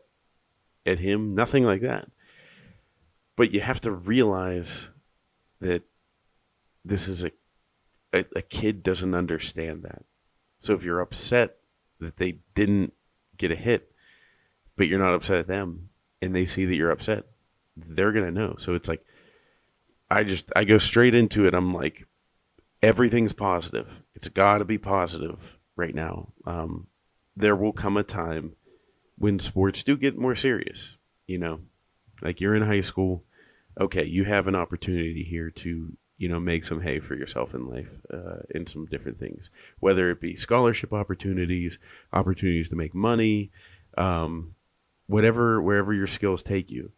at 0.86 1.00
him. 1.00 1.30
Nothing 1.30 1.64
like 1.64 1.82
that 1.82 2.10
but 3.38 3.54
you 3.54 3.62
have 3.62 3.80
to 3.82 3.92
realize 3.92 4.90
that 5.62 5.84
this 6.84 7.08
is 7.08 7.24
a 7.24 7.32
a, 8.14 8.26
a 8.36 8.42
kid 8.42 8.84
doesn't 8.84 9.14
understand 9.14 9.84
that. 9.84 10.04
So 10.60 10.74
if 10.74 10.84
you're 10.84 11.00
upset 11.00 11.58
that 12.00 12.18
they 12.18 12.40
didn't 12.56 12.94
get 13.38 13.52
a 13.52 13.56
hit, 13.56 13.92
but 14.76 14.88
you're 14.88 15.00
not 15.00 15.14
upset 15.14 15.38
at 15.38 15.48
them, 15.48 15.90
and 16.22 16.36
they 16.36 16.46
see 16.46 16.66
that 16.66 16.76
you're 16.76 16.92
upset, 16.92 17.26
they're 17.76 18.12
gonna 18.12 18.32
know. 18.32 18.56
So 18.58 18.76
it's 18.76 18.90
like, 18.90 19.06
I 20.10 20.24
just 20.24 20.52
I 20.56 20.64
go 20.64 20.78
straight 20.78 21.16
into 21.16 21.46
it. 21.46 21.54
I'm 21.54 21.74
like, 21.74 22.08
everything's 22.82 23.34
positive. 23.34 24.04
It's 24.16 24.30
got 24.30 24.60
to 24.60 24.66
be 24.66 24.78
positive 24.78 25.58
right 25.76 25.94
now. 25.94 26.30
Um, 26.46 26.88
there 27.36 27.56
will 27.56 27.74
come 27.74 27.98
a 27.98 28.04
time 28.04 28.56
when 29.18 29.40
sports 29.40 29.84
do 29.84 29.98
get 29.98 30.18
more 30.18 30.36
serious. 30.36 30.98
You 31.28 31.40
know, 31.40 31.60
like 32.22 32.40
you're 32.40 32.56
in 32.56 32.64
high 32.64 32.82
school. 32.82 33.26
Okay, 33.80 34.06
you 34.06 34.24
have 34.26 34.48
an 34.48 34.56
opportunity 34.56 35.24
here 35.24 35.50
to 35.52 35.98
you 36.18 36.28
know 36.28 36.40
make 36.40 36.66
some 36.66 36.82
hay 36.82 37.00
for 37.00 37.16
yourself 37.16 37.54
in 37.54 37.68
life 37.68 38.00
uh, 38.12 38.40
in 38.50 38.66
some 38.66 38.88
different 38.88 39.20
things 39.20 39.52
whether 39.80 40.10
it 40.10 40.20
be 40.20 40.36
scholarship 40.36 40.92
opportunities 40.92 41.78
opportunities 42.12 42.70
to 42.70 42.76
make 42.76 42.96
money 42.96 43.52
um, 43.98 44.56
whatever 45.08 45.62
wherever 45.62 45.94
your 45.94 46.08
skills 46.08 46.44
take 46.44 46.70
you. 46.70 46.92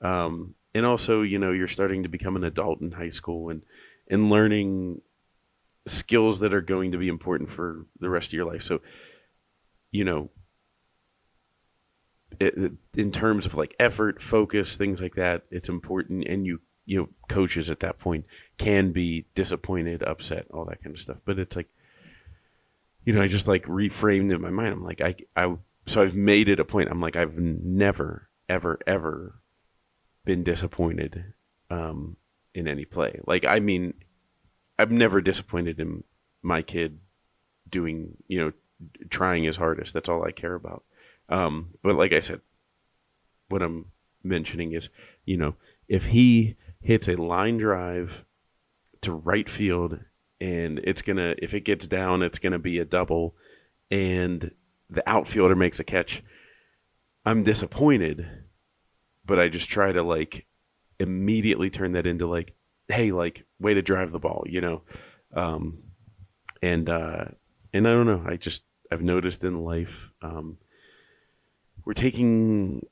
Um, 0.00 0.54
and 0.74 0.86
also 0.86 1.22
you 1.22 1.38
know 1.38 1.52
you're 1.52 1.68
starting 1.68 2.02
to 2.02 2.08
become 2.08 2.36
an 2.36 2.44
adult 2.44 2.80
in 2.80 2.92
high 2.92 3.10
school 3.10 3.50
and 3.50 3.62
and 4.08 4.30
learning 4.30 5.02
skills 5.86 6.40
that 6.40 6.54
are 6.54 6.62
going 6.62 6.92
to 6.92 6.98
be 6.98 7.08
important 7.08 7.50
for 7.50 7.86
the 8.00 8.10
rest 8.10 8.28
of 8.28 8.32
your 8.34 8.50
life. 8.50 8.62
So 8.62 8.80
you 9.90 10.04
know 10.04 10.30
in 12.40 13.12
terms 13.12 13.46
of 13.46 13.54
like 13.54 13.74
effort 13.78 14.20
focus 14.20 14.74
things 14.74 15.00
like 15.00 15.14
that 15.14 15.44
it's 15.50 15.68
important 15.68 16.26
and 16.26 16.44
you 16.44 16.60
you 16.86 16.98
know 16.98 17.08
coaches 17.28 17.68
at 17.68 17.80
that 17.80 17.98
point 17.98 18.24
can 18.56 18.92
be 18.92 19.26
disappointed, 19.34 20.02
upset, 20.04 20.46
all 20.52 20.64
that 20.64 20.82
kind 20.82 20.94
of 20.94 21.00
stuff. 21.00 21.18
But 21.24 21.38
it's 21.38 21.56
like 21.56 21.68
you 23.06 23.12
know, 23.12 23.22
I 23.22 23.28
just 23.28 23.46
like 23.46 23.64
reframed 23.64 24.34
in 24.34 24.40
my 24.40 24.50
mind. 24.50 24.72
I'm 24.72 24.84
like, 24.84 25.00
I, 25.00 25.14
I, 25.36 25.56
so 25.86 26.02
I've 26.02 26.16
made 26.16 26.48
it 26.48 26.58
a 26.58 26.64
point. 26.64 26.90
I'm 26.90 27.00
like, 27.00 27.14
I've 27.14 27.38
never, 27.38 28.28
ever, 28.48 28.80
ever 28.84 29.36
been 30.24 30.42
disappointed 30.42 31.32
um, 31.70 32.16
in 32.52 32.66
any 32.66 32.84
play. 32.84 33.20
Like, 33.24 33.44
I 33.44 33.60
mean, 33.60 33.94
I've 34.76 34.90
never 34.90 35.20
disappointed 35.20 35.78
in 35.78 36.02
my 36.42 36.62
kid 36.62 36.98
doing, 37.70 38.16
you 38.26 38.40
know, 38.40 38.52
trying 39.08 39.44
his 39.44 39.58
hardest. 39.58 39.94
That's 39.94 40.08
all 40.08 40.24
I 40.24 40.32
care 40.32 40.54
about. 40.54 40.82
Um, 41.28 41.74
but 41.82 41.96
like 41.96 42.12
I 42.12 42.20
said, 42.20 42.40
what 43.48 43.62
I'm 43.62 43.86
mentioning 44.22 44.72
is, 44.72 44.88
you 45.24 45.36
know, 45.36 45.56
if 45.88 46.06
he 46.06 46.56
hits 46.80 47.08
a 47.08 47.16
line 47.16 47.58
drive 47.58 48.24
to 49.02 49.12
right 49.12 49.48
field 49.48 50.00
and 50.40 50.80
it's 50.84 51.02
gonna 51.02 51.34
if 51.38 51.54
it 51.54 51.64
gets 51.64 51.86
down, 51.86 52.22
it's 52.22 52.38
gonna 52.38 52.58
be 52.58 52.78
a 52.78 52.84
double, 52.84 53.34
and 53.90 54.52
the 54.90 55.08
outfielder 55.08 55.56
makes 55.56 55.80
a 55.80 55.84
catch, 55.84 56.22
I'm 57.24 57.42
disappointed, 57.42 58.28
but 59.24 59.38
I 59.38 59.48
just 59.48 59.68
try 59.68 59.92
to 59.92 60.02
like 60.02 60.46
immediately 60.98 61.70
turn 61.70 61.92
that 61.92 62.06
into 62.06 62.26
like, 62.26 62.54
hey, 62.88 63.12
like 63.12 63.44
way 63.58 63.74
to 63.74 63.82
drive 63.82 64.12
the 64.12 64.18
ball, 64.18 64.44
you 64.46 64.60
know, 64.60 64.82
um, 65.34 65.82
and 66.62 66.88
uh, 66.88 67.26
and 67.72 67.88
I 67.88 67.92
don't 67.92 68.06
know, 68.06 68.24
I 68.26 68.36
just 68.36 68.62
I've 68.90 69.02
noticed 69.02 69.42
in 69.42 69.64
life, 69.64 70.10
um, 70.22 70.58
we're 71.86 71.94
taking 71.94 72.84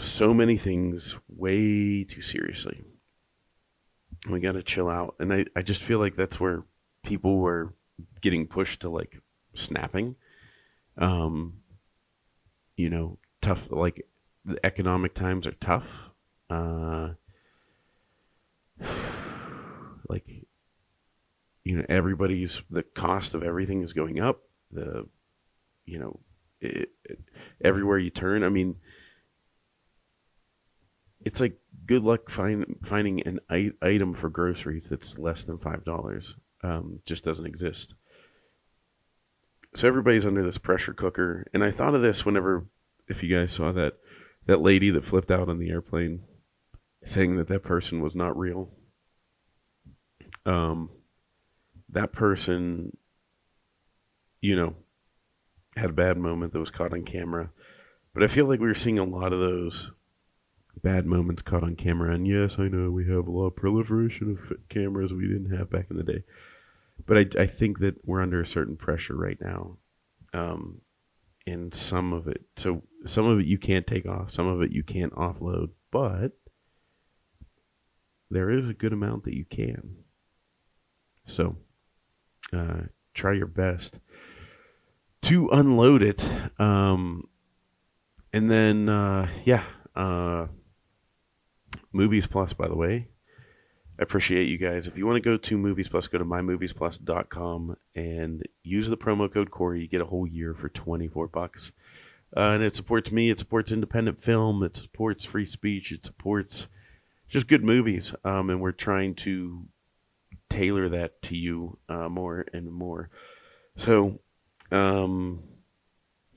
so 0.00 0.32
many 0.32 0.56
things 0.56 1.16
way 1.28 2.02
too 2.02 2.22
seriously. 2.22 2.82
We 4.28 4.40
got 4.40 4.52
to 4.52 4.62
chill 4.62 4.88
out. 4.88 5.14
And 5.20 5.32
I, 5.32 5.44
I 5.54 5.62
just 5.62 5.82
feel 5.82 5.98
like 5.98 6.16
that's 6.16 6.40
where 6.40 6.64
people 7.04 7.36
were 7.36 7.74
getting 8.22 8.46
pushed 8.46 8.80
to 8.80 8.88
like 8.88 9.20
snapping. 9.54 10.16
Um, 10.96 11.58
you 12.74 12.88
know, 12.88 13.18
tough, 13.42 13.70
like 13.70 14.06
the 14.44 14.58
economic 14.64 15.14
times 15.14 15.46
are 15.46 15.52
tough. 15.52 16.10
Uh, 16.48 17.10
like, 20.08 20.26
you 21.64 21.76
know, 21.76 21.84
everybody's, 21.88 22.62
the 22.70 22.82
cost 22.82 23.34
of 23.34 23.42
everything 23.42 23.82
is 23.82 23.92
going 23.92 24.18
up. 24.18 24.40
The, 24.72 25.06
you 25.84 25.98
know, 25.98 26.20
it, 26.60 26.90
it, 27.04 27.18
everywhere 27.62 27.98
you 27.98 28.10
turn. 28.10 28.42
I 28.42 28.48
mean, 28.48 28.76
it's 31.20 31.40
like 31.40 31.58
good 31.86 32.02
luck 32.02 32.30
find, 32.30 32.76
finding 32.84 33.22
an 33.22 33.40
I- 33.50 33.72
item 33.82 34.14
for 34.14 34.28
groceries 34.28 34.88
that's 34.88 35.18
less 35.18 35.44
than 35.44 35.58
five 35.58 35.84
dollars. 35.84 36.36
Um, 36.62 37.00
just 37.06 37.24
doesn't 37.24 37.46
exist. 37.46 37.94
So 39.74 39.86
everybody's 39.86 40.26
under 40.26 40.42
this 40.42 40.58
pressure 40.58 40.94
cooker, 40.94 41.46
and 41.52 41.62
I 41.62 41.70
thought 41.70 41.94
of 41.94 42.02
this 42.02 42.24
whenever, 42.24 42.66
if 43.06 43.22
you 43.22 43.34
guys 43.34 43.52
saw 43.52 43.70
that, 43.72 43.94
that 44.46 44.60
lady 44.60 44.90
that 44.90 45.04
flipped 45.04 45.30
out 45.30 45.48
on 45.48 45.58
the 45.58 45.70
airplane, 45.70 46.24
saying 47.04 47.36
that 47.36 47.48
that 47.48 47.62
person 47.62 48.00
was 48.00 48.16
not 48.16 48.36
real. 48.36 48.72
Um, 50.46 50.90
that 51.90 52.12
person, 52.12 52.96
you 54.40 54.56
know, 54.56 54.76
had 55.76 55.90
a 55.90 55.94
bad 55.94 56.16
moment 56.18 56.52
that 56.52 56.58
was 56.58 56.70
caught 56.70 56.92
on 56.92 57.04
camera, 57.04 57.50
but 58.14 58.22
I 58.22 58.26
feel 58.26 58.46
like 58.46 58.60
we 58.60 58.66
were 58.66 58.74
seeing 58.74 58.98
a 58.98 59.04
lot 59.04 59.32
of 59.32 59.40
those 59.40 59.92
bad 60.82 61.06
moments 61.06 61.42
caught 61.42 61.64
on 61.64 61.76
camera. 61.76 62.14
And 62.14 62.26
yes, 62.26 62.58
I 62.58 62.68
know 62.68 62.90
we 62.90 63.06
have 63.08 63.26
a 63.26 63.30
lot 63.30 63.46
of 63.48 63.56
proliferation 63.56 64.30
of 64.30 64.52
cameras 64.68 65.12
we 65.12 65.28
didn't 65.28 65.56
have 65.56 65.70
back 65.70 65.90
in 65.90 65.96
the 65.96 66.02
day. 66.02 66.24
But 67.06 67.18
I, 67.18 67.42
I 67.42 67.46
think 67.46 67.78
that 67.78 67.96
we're 68.04 68.22
under 68.22 68.40
a 68.40 68.46
certain 68.46 68.76
pressure 68.76 69.16
right 69.16 69.38
now. 69.40 69.78
Um, 70.34 70.82
and 71.46 71.74
some 71.74 72.12
of 72.12 72.28
it, 72.28 72.42
so 72.56 72.82
some 73.06 73.24
of 73.24 73.38
it 73.38 73.46
you 73.46 73.58
can't 73.58 73.86
take 73.86 74.06
off, 74.06 74.30
some 74.30 74.46
of 74.46 74.60
it 74.60 74.72
you 74.72 74.82
can't 74.82 75.14
offload, 75.14 75.70
but 75.90 76.32
there 78.30 78.50
is 78.50 78.68
a 78.68 78.74
good 78.74 78.92
amount 78.92 79.24
that 79.24 79.34
you 79.34 79.46
can. 79.46 79.96
So 81.24 81.56
uh, 82.52 82.82
try 83.14 83.32
your 83.32 83.46
best 83.46 84.00
to 85.22 85.48
unload 85.48 86.02
it. 86.02 86.24
Um, 86.58 87.28
and 88.32 88.50
then, 88.50 88.88
uh, 88.88 89.28
yeah, 89.44 89.64
uh, 89.96 90.46
Movies 91.92 92.26
Plus, 92.26 92.52
by 92.52 92.68
the 92.68 92.76
way. 92.76 93.08
I 93.98 94.04
appreciate 94.04 94.48
you 94.48 94.58
guys. 94.58 94.86
If 94.86 94.96
you 94.96 95.06
want 95.06 95.16
to 95.16 95.28
go 95.28 95.36
to 95.36 95.58
Movies 95.58 95.88
Plus, 95.88 96.06
go 96.06 96.18
to 96.18 96.24
mymoviesplus.com 96.24 97.76
and 97.96 98.42
use 98.62 98.88
the 98.88 98.96
promo 98.96 99.32
code 99.32 99.50
Corey. 99.50 99.80
You 99.80 99.88
get 99.88 100.00
a 100.00 100.06
whole 100.06 100.26
year 100.26 100.54
for 100.54 100.68
24 100.68 101.26
bucks. 101.28 101.72
Uh, 102.36 102.40
and 102.40 102.62
it 102.62 102.76
supports 102.76 103.10
me. 103.10 103.30
It 103.30 103.40
supports 103.40 103.72
independent 103.72 104.20
film. 104.22 104.62
It 104.62 104.76
supports 104.76 105.24
free 105.24 105.46
speech. 105.46 105.90
It 105.90 106.06
supports 106.06 106.68
just 107.28 107.48
good 107.48 107.64
movies. 107.64 108.14
Um, 108.24 108.50
and 108.50 108.60
we're 108.60 108.72
trying 108.72 109.14
to 109.16 109.66
tailor 110.48 110.88
that 110.90 111.20
to 111.22 111.36
you 111.36 111.78
uh, 111.88 112.08
more 112.08 112.46
and 112.52 112.70
more. 112.70 113.10
So, 113.76 114.20
um, 114.70 115.42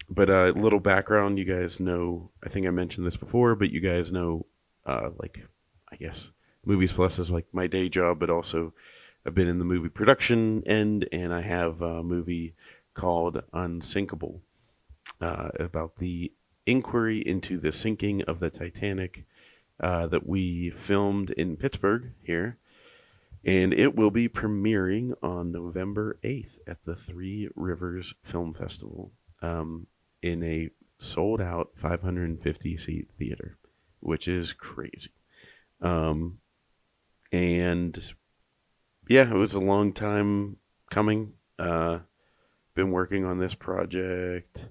but 0.09 0.29
a 0.29 0.49
uh, 0.49 0.51
little 0.51 0.79
background. 0.79 1.39
You 1.39 1.45
guys 1.45 1.79
know. 1.79 2.31
I 2.43 2.49
think 2.49 2.67
I 2.67 2.71
mentioned 2.71 3.05
this 3.05 3.17
before, 3.17 3.55
but 3.55 3.71
you 3.71 3.79
guys 3.79 4.11
know 4.11 4.45
uh, 4.85 5.09
like 5.17 5.45
I 5.91 5.95
guess 5.95 6.29
Movies 6.65 6.93
Plus 6.93 7.19
is 7.19 7.31
like 7.31 7.47
my 7.51 7.67
day 7.67 7.89
job, 7.89 8.19
but 8.19 8.29
also 8.29 8.73
I've 9.25 9.35
been 9.35 9.47
in 9.47 9.59
the 9.59 9.65
movie 9.65 9.89
production 9.89 10.63
end, 10.65 11.07
and 11.11 11.33
I 11.33 11.41
have 11.41 11.81
a 11.81 12.03
movie 12.03 12.55
called 12.93 13.43
Unsinkable 13.53 14.41
uh, 15.19 15.49
about 15.59 15.97
the 15.97 16.33
inquiry 16.65 17.19
into 17.19 17.57
the 17.57 17.71
sinking 17.71 18.21
of 18.23 18.39
the 18.39 18.49
Titanic 18.49 19.25
uh, 19.79 20.07
that 20.07 20.27
we 20.27 20.69
filmed 20.69 21.31
in 21.31 21.57
Pittsburgh 21.57 22.11
here. 22.21 22.57
And 23.43 23.73
it 23.73 23.95
will 23.95 24.11
be 24.11 24.29
premiering 24.29 25.13
on 25.23 25.51
November 25.51 26.19
8th 26.23 26.59
at 26.67 26.85
the 26.85 26.95
Three 26.95 27.49
Rivers 27.55 28.13
Film 28.23 28.53
Festival 28.53 29.13
um, 29.41 29.87
in 30.21 30.43
a 30.43 30.69
sold 30.99 31.41
out 31.41 31.69
550 31.75 32.77
seat 32.77 33.07
theater 33.17 33.57
which 34.01 34.27
is 34.27 34.51
crazy. 34.51 35.11
Um, 35.79 36.39
and 37.31 38.13
yeah, 39.07 39.31
it 39.31 39.37
was 39.37 39.53
a 39.53 39.59
long 39.59 39.93
time 39.93 40.57
coming. 40.89 41.33
Uh, 41.57 41.99
been 42.75 42.91
working 42.91 43.23
on 43.23 43.39
this 43.39 43.55
project. 43.55 44.67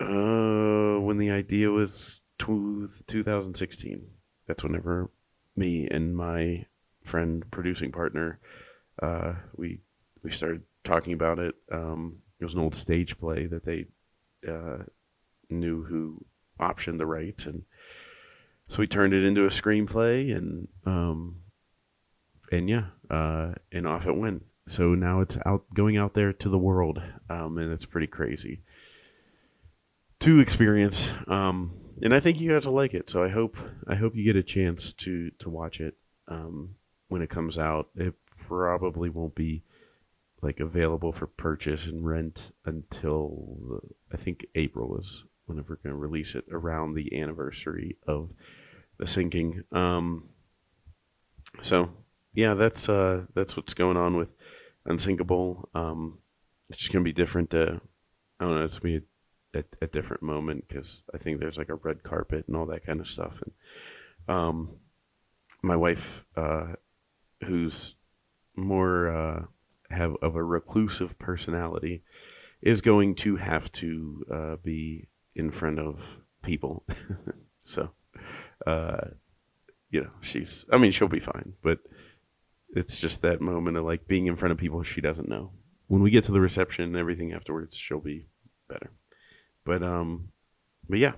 Uh, 0.00 0.98
when 1.00 1.18
the 1.18 1.30
idea 1.30 1.70
was 1.70 2.22
two, 2.38 2.88
2016. 3.06 4.06
That's 4.46 4.62
whenever 4.62 5.10
me 5.56 5.88
and 5.90 6.16
my 6.16 6.66
friend 7.02 7.44
producing 7.50 7.92
partner, 7.92 8.40
uh, 9.02 9.34
we 9.56 9.80
we 10.22 10.30
started 10.30 10.62
talking 10.82 11.12
about 11.12 11.38
it. 11.38 11.54
Um, 11.70 12.18
it 12.40 12.44
was 12.44 12.54
an 12.54 12.60
old 12.60 12.74
stage 12.74 13.18
play 13.18 13.46
that 13.46 13.64
they 13.64 13.86
uh, 14.48 14.84
knew 15.50 15.84
who 15.84 16.24
optioned 16.60 16.98
the 16.98 17.06
rights, 17.06 17.46
and 17.46 17.64
so 18.68 18.78
we 18.80 18.86
turned 18.86 19.14
it 19.14 19.24
into 19.24 19.44
a 19.44 19.48
screenplay, 19.48 20.34
and 20.34 20.68
um, 20.84 21.40
and 22.50 22.68
yeah, 22.68 22.86
uh, 23.10 23.54
and 23.72 23.86
off 23.86 24.06
it 24.06 24.16
went. 24.16 24.44
So 24.66 24.94
now 24.94 25.20
it's 25.20 25.36
out 25.44 25.64
going 25.74 25.96
out 25.96 26.14
there 26.14 26.32
to 26.32 26.48
the 26.48 26.58
world, 26.58 27.02
um, 27.28 27.58
and 27.58 27.70
it's 27.72 27.86
pretty 27.86 28.06
crazy 28.06 28.62
to 30.20 30.40
experience. 30.40 31.12
Um, 31.28 31.83
and 32.02 32.14
I 32.14 32.20
think 32.20 32.40
you 32.40 32.52
guys 32.52 32.64
to 32.64 32.70
like 32.70 32.94
it. 32.94 33.10
So 33.10 33.22
I 33.22 33.28
hope 33.28 33.56
I 33.86 33.96
hope 33.96 34.14
you 34.14 34.24
get 34.24 34.36
a 34.36 34.42
chance 34.42 34.92
to 34.94 35.30
to 35.38 35.50
watch 35.50 35.80
it 35.80 35.94
um, 36.28 36.76
when 37.08 37.22
it 37.22 37.30
comes 37.30 37.58
out. 37.58 37.88
It 37.94 38.14
probably 38.46 39.08
won't 39.08 39.34
be 39.34 39.62
like 40.42 40.60
available 40.60 41.12
for 41.12 41.26
purchase 41.26 41.86
and 41.86 42.06
rent 42.06 42.52
until 42.64 43.80
I 44.12 44.16
think 44.16 44.46
April 44.54 44.98
is 44.98 45.24
whenever 45.46 45.74
we're 45.74 45.88
going 45.88 45.94
to 45.94 46.00
release 46.00 46.34
it 46.34 46.44
around 46.50 46.94
the 46.94 47.18
anniversary 47.20 47.96
of 48.06 48.30
the 48.98 49.06
sinking. 49.06 49.64
Um, 49.72 50.28
so 51.62 51.90
yeah, 52.34 52.54
that's 52.54 52.88
uh, 52.88 53.24
that's 53.34 53.56
what's 53.56 53.74
going 53.74 53.96
on 53.96 54.16
with 54.16 54.34
Unsinkable. 54.86 55.68
Um, 55.74 56.18
it's 56.68 56.78
just 56.78 56.92
gonna 56.92 57.04
be 57.04 57.12
different. 57.12 57.54
Uh, 57.54 57.78
I 58.38 58.44
don't 58.44 58.56
know. 58.56 58.64
It's 58.64 58.78
gonna 58.78 59.00
be 59.00 59.04
a, 59.06 59.13
a, 59.54 59.64
a 59.82 59.86
different 59.86 60.22
moment 60.22 60.66
because 60.68 61.02
I 61.12 61.18
think 61.18 61.38
there's 61.38 61.58
like 61.58 61.68
a 61.68 61.76
red 61.76 62.02
carpet 62.02 62.44
and 62.46 62.56
all 62.56 62.66
that 62.66 62.84
kind 62.84 63.00
of 63.00 63.08
stuff. 63.08 63.42
And 63.42 64.36
um, 64.36 64.76
my 65.62 65.76
wife, 65.76 66.24
uh, 66.36 66.74
who's 67.44 67.96
more 68.56 69.08
uh, 69.08 69.44
have 69.90 70.16
of 70.22 70.36
a 70.36 70.44
reclusive 70.44 71.18
personality, 71.18 72.02
is 72.62 72.80
going 72.80 73.14
to 73.14 73.36
have 73.36 73.70
to 73.72 74.24
uh, 74.32 74.56
be 74.62 75.08
in 75.34 75.50
front 75.50 75.78
of 75.78 76.20
people. 76.42 76.84
so, 77.64 77.90
uh, 78.66 79.08
you 79.90 80.02
know, 80.02 80.10
she's, 80.20 80.64
I 80.72 80.78
mean, 80.78 80.92
she'll 80.92 81.08
be 81.08 81.20
fine, 81.20 81.54
but 81.62 81.80
it's 82.74 83.00
just 83.00 83.22
that 83.22 83.40
moment 83.40 83.76
of 83.76 83.84
like 83.84 84.08
being 84.08 84.26
in 84.26 84.36
front 84.36 84.52
of 84.52 84.58
people 84.58 84.82
she 84.82 85.00
doesn't 85.00 85.28
know. 85.28 85.52
when 85.86 86.02
we 86.02 86.10
get 86.10 86.24
to 86.24 86.32
the 86.32 86.40
reception 86.40 86.84
and 86.84 86.96
everything 86.96 87.32
afterwards, 87.32 87.76
she'll 87.76 88.00
be 88.00 88.26
better. 88.68 88.90
But 89.64 89.82
um, 89.82 90.28
but 90.88 90.98
yeah. 90.98 91.14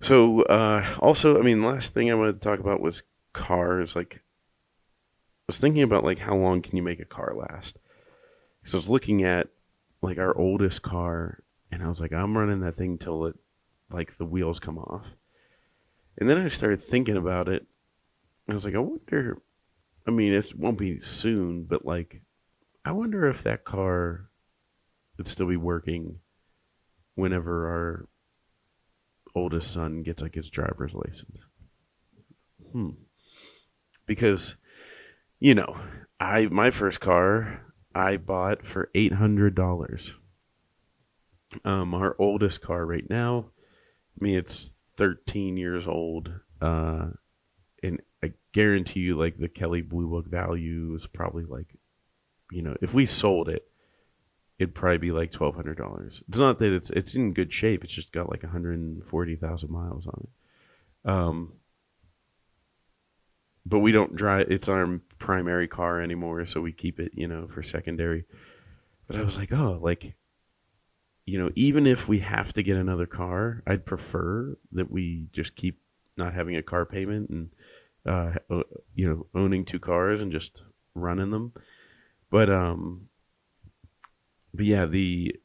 So 0.00 0.42
uh, 0.42 0.96
also, 0.98 1.38
I 1.38 1.42
mean, 1.42 1.62
last 1.62 1.92
thing 1.92 2.10
I 2.10 2.14
wanted 2.14 2.40
to 2.40 2.48
talk 2.48 2.58
about 2.58 2.80
was 2.80 3.02
cars. 3.32 3.94
Like, 3.94 4.16
I 4.16 4.20
was 5.46 5.58
thinking 5.58 5.82
about 5.82 6.04
like 6.04 6.20
how 6.20 6.36
long 6.36 6.62
can 6.62 6.76
you 6.76 6.82
make 6.82 7.00
a 7.00 7.04
car 7.04 7.34
last? 7.34 7.78
Because 8.60 8.74
I 8.74 8.78
was 8.78 8.88
looking 8.88 9.22
at 9.22 9.48
like 10.02 10.18
our 10.18 10.36
oldest 10.36 10.82
car, 10.82 11.42
and 11.70 11.82
I 11.82 11.88
was 11.88 12.00
like, 12.00 12.12
I'm 12.12 12.36
running 12.36 12.60
that 12.60 12.76
thing 12.76 12.98
till 12.98 13.26
it 13.26 13.36
like 13.90 14.16
the 14.16 14.24
wheels 14.24 14.60
come 14.60 14.78
off. 14.78 15.16
And 16.18 16.28
then 16.28 16.38
I 16.38 16.48
started 16.48 16.82
thinking 16.82 17.16
about 17.16 17.48
it. 17.48 17.66
I 18.48 18.54
was 18.54 18.64
like, 18.64 18.74
I 18.74 18.78
wonder. 18.78 19.42
I 20.06 20.10
mean, 20.10 20.32
it 20.32 20.58
won't 20.58 20.78
be 20.78 21.00
soon, 21.00 21.64
but 21.64 21.84
like, 21.84 22.22
I 22.84 22.92
wonder 22.92 23.28
if 23.28 23.42
that 23.42 23.64
car 23.64 24.30
would 25.18 25.26
still 25.26 25.46
be 25.46 25.56
working 25.56 26.20
whenever 27.20 27.68
our 27.68 28.08
oldest 29.34 29.72
son 29.72 30.02
gets 30.02 30.22
like 30.22 30.34
his 30.34 30.50
driver's 30.50 30.94
license. 30.94 31.38
Hmm. 32.72 32.90
Because, 34.06 34.56
you 35.38 35.54
know, 35.54 35.80
I 36.18 36.46
my 36.46 36.70
first 36.70 37.00
car 37.00 37.72
I 37.94 38.16
bought 38.16 38.66
for 38.66 38.90
eight 38.94 39.14
hundred 39.14 39.54
dollars. 39.54 40.14
Um, 41.64 41.94
our 41.94 42.14
oldest 42.18 42.60
car 42.60 42.86
right 42.86 43.08
now, 43.10 43.46
I 44.20 44.24
mean, 44.24 44.38
it's 44.38 44.70
13 44.96 45.56
years 45.56 45.86
old. 45.86 46.32
Uh, 46.60 47.08
and 47.82 48.00
I 48.22 48.34
guarantee 48.52 49.00
you, 49.00 49.18
like, 49.18 49.38
the 49.38 49.48
Kelley 49.48 49.82
Blue 49.82 50.08
Book 50.08 50.28
value 50.28 50.94
is 50.94 51.08
probably 51.08 51.44
like, 51.44 51.74
you 52.52 52.62
know, 52.62 52.76
if 52.80 52.94
we 52.94 53.04
sold 53.04 53.48
it, 53.48 53.69
it'd 54.60 54.74
probably 54.74 54.98
be 54.98 55.10
like 55.10 55.32
$1,200. 55.32 56.22
It's 56.28 56.38
not 56.38 56.58
that 56.58 56.72
it's, 56.72 56.90
it's 56.90 57.14
in 57.14 57.32
good 57.32 57.50
shape. 57.50 57.82
It's 57.82 57.94
just 57.94 58.12
got 58.12 58.28
like 58.28 58.42
140,000 58.42 59.70
miles 59.70 60.06
on 60.06 60.26
it. 60.26 61.10
Um, 61.10 61.54
but 63.64 63.78
we 63.78 63.90
don't 63.90 64.14
drive, 64.14 64.50
it's 64.50 64.68
our 64.68 65.00
primary 65.18 65.66
car 65.66 66.02
anymore. 66.02 66.44
So 66.44 66.60
we 66.60 66.72
keep 66.72 67.00
it, 67.00 67.12
you 67.14 67.26
know, 67.26 67.48
for 67.48 67.62
secondary. 67.62 68.26
But 69.06 69.16
I 69.16 69.22
was 69.22 69.38
like, 69.38 69.50
oh, 69.50 69.78
like, 69.82 70.14
you 71.24 71.38
know, 71.38 71.50
even 71.54 71.86
if 71.86 72.06
we 72.06 72.18
have 72.18 72.52
to 72.52 72.62
get 72.62 72.76
another 72.76 73.06
car, 73.06 73.62
I'd 73.66 73.86
prefer 73.86 74.58
that 74.72 74.90
we 74.90 75.28
just 75.32 75.56
keep 75.56 75.80
not 76.18 76.34
having 76.34 76.54
a 76.54 76.62
car 76.62 76.84
payment 76.84 77.30
and, 77.30 77.50
uh, 78.04 78.32
you 78.94 79.08
know, 79.08 79.26
owning 79.34 79.64
two 79.64 79.78
cars 79.78 80.20
and 80.20 80.30
just 80.30 80.64
running 80.94 81.30
them. 81.30 81.54
But, 82.30 82.50
um, 82.50 83.09
but 84.54 84.66
yeah, 84.66 84.86
the, 84.86 85.36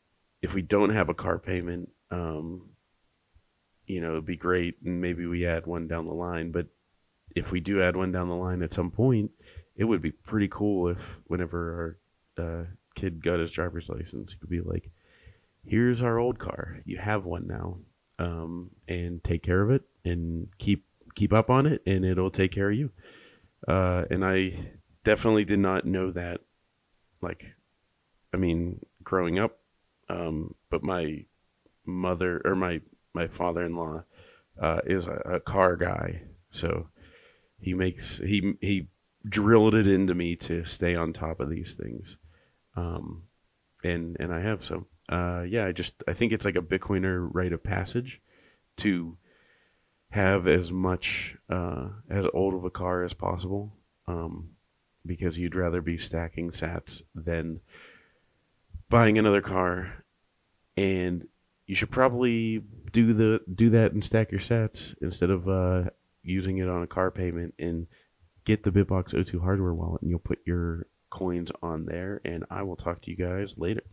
if 0.41 0.53
we 0.53 0.61
don't 0.61 0.91
have 0.91 1.09
a 1.09 1.13
car 1.13 1.39
payment, 1.39 1.89
um, 2.11 2.69
you 3.85 4.01
know, 4.01 4.11
it'd 4.11 4.25
be 4.25 4.37
great. 4.37 4.75
And 4.83 5.01
maybe 5.01 5.25
we 5.25 5.45
add 5.45 5.67
one 5.67 5.87
down 5.87 6.05
the 6.05 6.13
line. 6.13 6.51
But 6.51 6.67
if 7.35 7.51
we 7.51 7.59
do 7.59 7.81
add 7.81 7.95
one 7.95 8.11
down 8.11 8.29
the 8.29 8.35
line 8.35 8.61
at 8.61 8.73
some 8.73 8.91
point, 8.91 9.31
it 9.75 9.85
would 9.85 10.01
be 10.01 10.11
pretty 10.11 10.47
cool 10.47 10.87
if 10.87 11.19
whenever 11.27 11.97
our 12.37 12.45
uh, 12.45 12.63
kid 12.95 13.23
got 13.23 13.39
his 13.39 13.51
driver's 13.51 13.89
license, 13.89 14.33
he 14.33 14.39
could 14.39 14.49
be 14.49 14.61
like, 14.61 14.89
here's 15.63 16.01
our 16.01 16.17
old 16.17 16.39
car. 16.39 16.79
You 16.85 16.97
have 16.97 17.25
one 17.25 17.47
now, 17.47 17.79
um, 18.17 18.71
and 18.87 19.23
take 19.23 19.43
care 19.43 19.61
of 19.61 19.69
it 19.69 19.83
and 20.03 20.47
keep 20.57 20.85
keep 21.15 21.33
up 21.33 21.49
on 21.49 21.65
it, 21.65 21.81
and 21.85 22.05
it'll 22.05 22.29
take 22.29 22.51
care 22.51 22.71
of 22.71 22.77
you. 22.77 22.91
Uh, 23.67 24.03
and 24.09 24.23
I 24.23 24.71
definitely 25.03 25.45
did 25.45 25.59
not 25.59 25.85
know 25.85 26.11
that. 26.11 26.41
Like, 27.21 27.55
I 28.33 28.37
mean, 28.37 28.85
growing 29.05 29.39
up, 29.39 29.59
um, 30.09 30.55
but 30.69 30.83
my 30.83 31.25
mother 31.85 32.41
or 32.43 32.55
my 32.55 32.81
my 33.13 33.27
father 33.27 33.63
in 33.63 33.75
law 33.75 34.03
uh, 34.61 34.81
is 34.85 35.07
a, 35.07 35.21
a 35.25 35.39
car 35.39 35.77
guy, 35.77 36.23
so 36.49 36.89
he 37.59 37.73
makes 37.73 38.17
he 38.17 38.55
he 38.59 38.89
drilled 39.27 39.73
it 39.73 39.87
into 39.87 40.13
me 40.13 40.35
to 40.35 40.65
stay 40.65 40.95
on 40.95 41.13
top 41.13 41.39
of 41.39 41.49
these 41.49 41.73
things. 41.73 42.17
Um, 42.75 43.23
and 43.83 44.17
and 44.19 44.33
I 44.33 44.41
have 44.41 44.63
so 44.63 44.87
uh, 45.09 45.43
yeah, 45.47 45.65
I 45.65 45.71
just 45.71 46.03
I 46.07 46.13
think 46.13 46.31
it's 46.31 46.45
like 46.45 46.55
a 46.55 46.61
Bitcoiner 46.61 47.29
rite 47.31 47.53
of 47.53 47.63
passage 47.63 48.21
to 48.77 49.17
have 50.09 50.47
as 50.47 50.71
much 50.71 51.37
uh, 51.49 51.89
as 52.09 52.25
old 52.33 52.53
of 52.53 52.63
a 52.63 52.69
car 52.69 53.03
as 53.03 53.13
possible, 53.13 53.77
um, 54.07 54.51
because 55.05 55.37
you'd 55.37 55.55
rather 55.55 55.81
be 55.81 55.97
stacking 55.97 56.49
Sats 56.49 57.01
than 57.13 57.61
buying 58.95 59.17
another 59.17 59.41
car, 59.41 60.05
and 60.77 61.27
you 61.67 61.75
should 61.75 61.91
probably 61.91 62.63
do 62.93 63.13
the 63.13 63.41
do 63.53 63.69
that 63.69 63.91
and 63.91 64.01
stack 64.01 64.31
your 64.31 64.39
Sats 64.39 64.95
instead 65.01 65.29
of 65.29 65.49
uh, 65.49 65.89
using 66.23 66.59
it 66.59 66.69
on 66.69 66.81
a 66.81 66.87
car 66.87 67.11
payment 67.11 67.53
and 67.59 67.87
get 68.45 68.63
the 68.63 68.71
Bitbox 68.71 69.11
02 69.27 69.41
hardware 69.41 69.73
wallet, 69.73 70.01
and 70.01 70.09
you'll 70.09 70.19
put 70.19 70.39
your 70.45 70.87
coins 71.09 71.51
on 71.61 71.87
there. 71.87 72.21
And 72.23 72.45
I 72.49 72.63
will 72.63 72.77
talk 72.77 73.01
to 73.01 73.11
you 73.11 73.17
guys 73.17 73.57
later. 73.57 73.83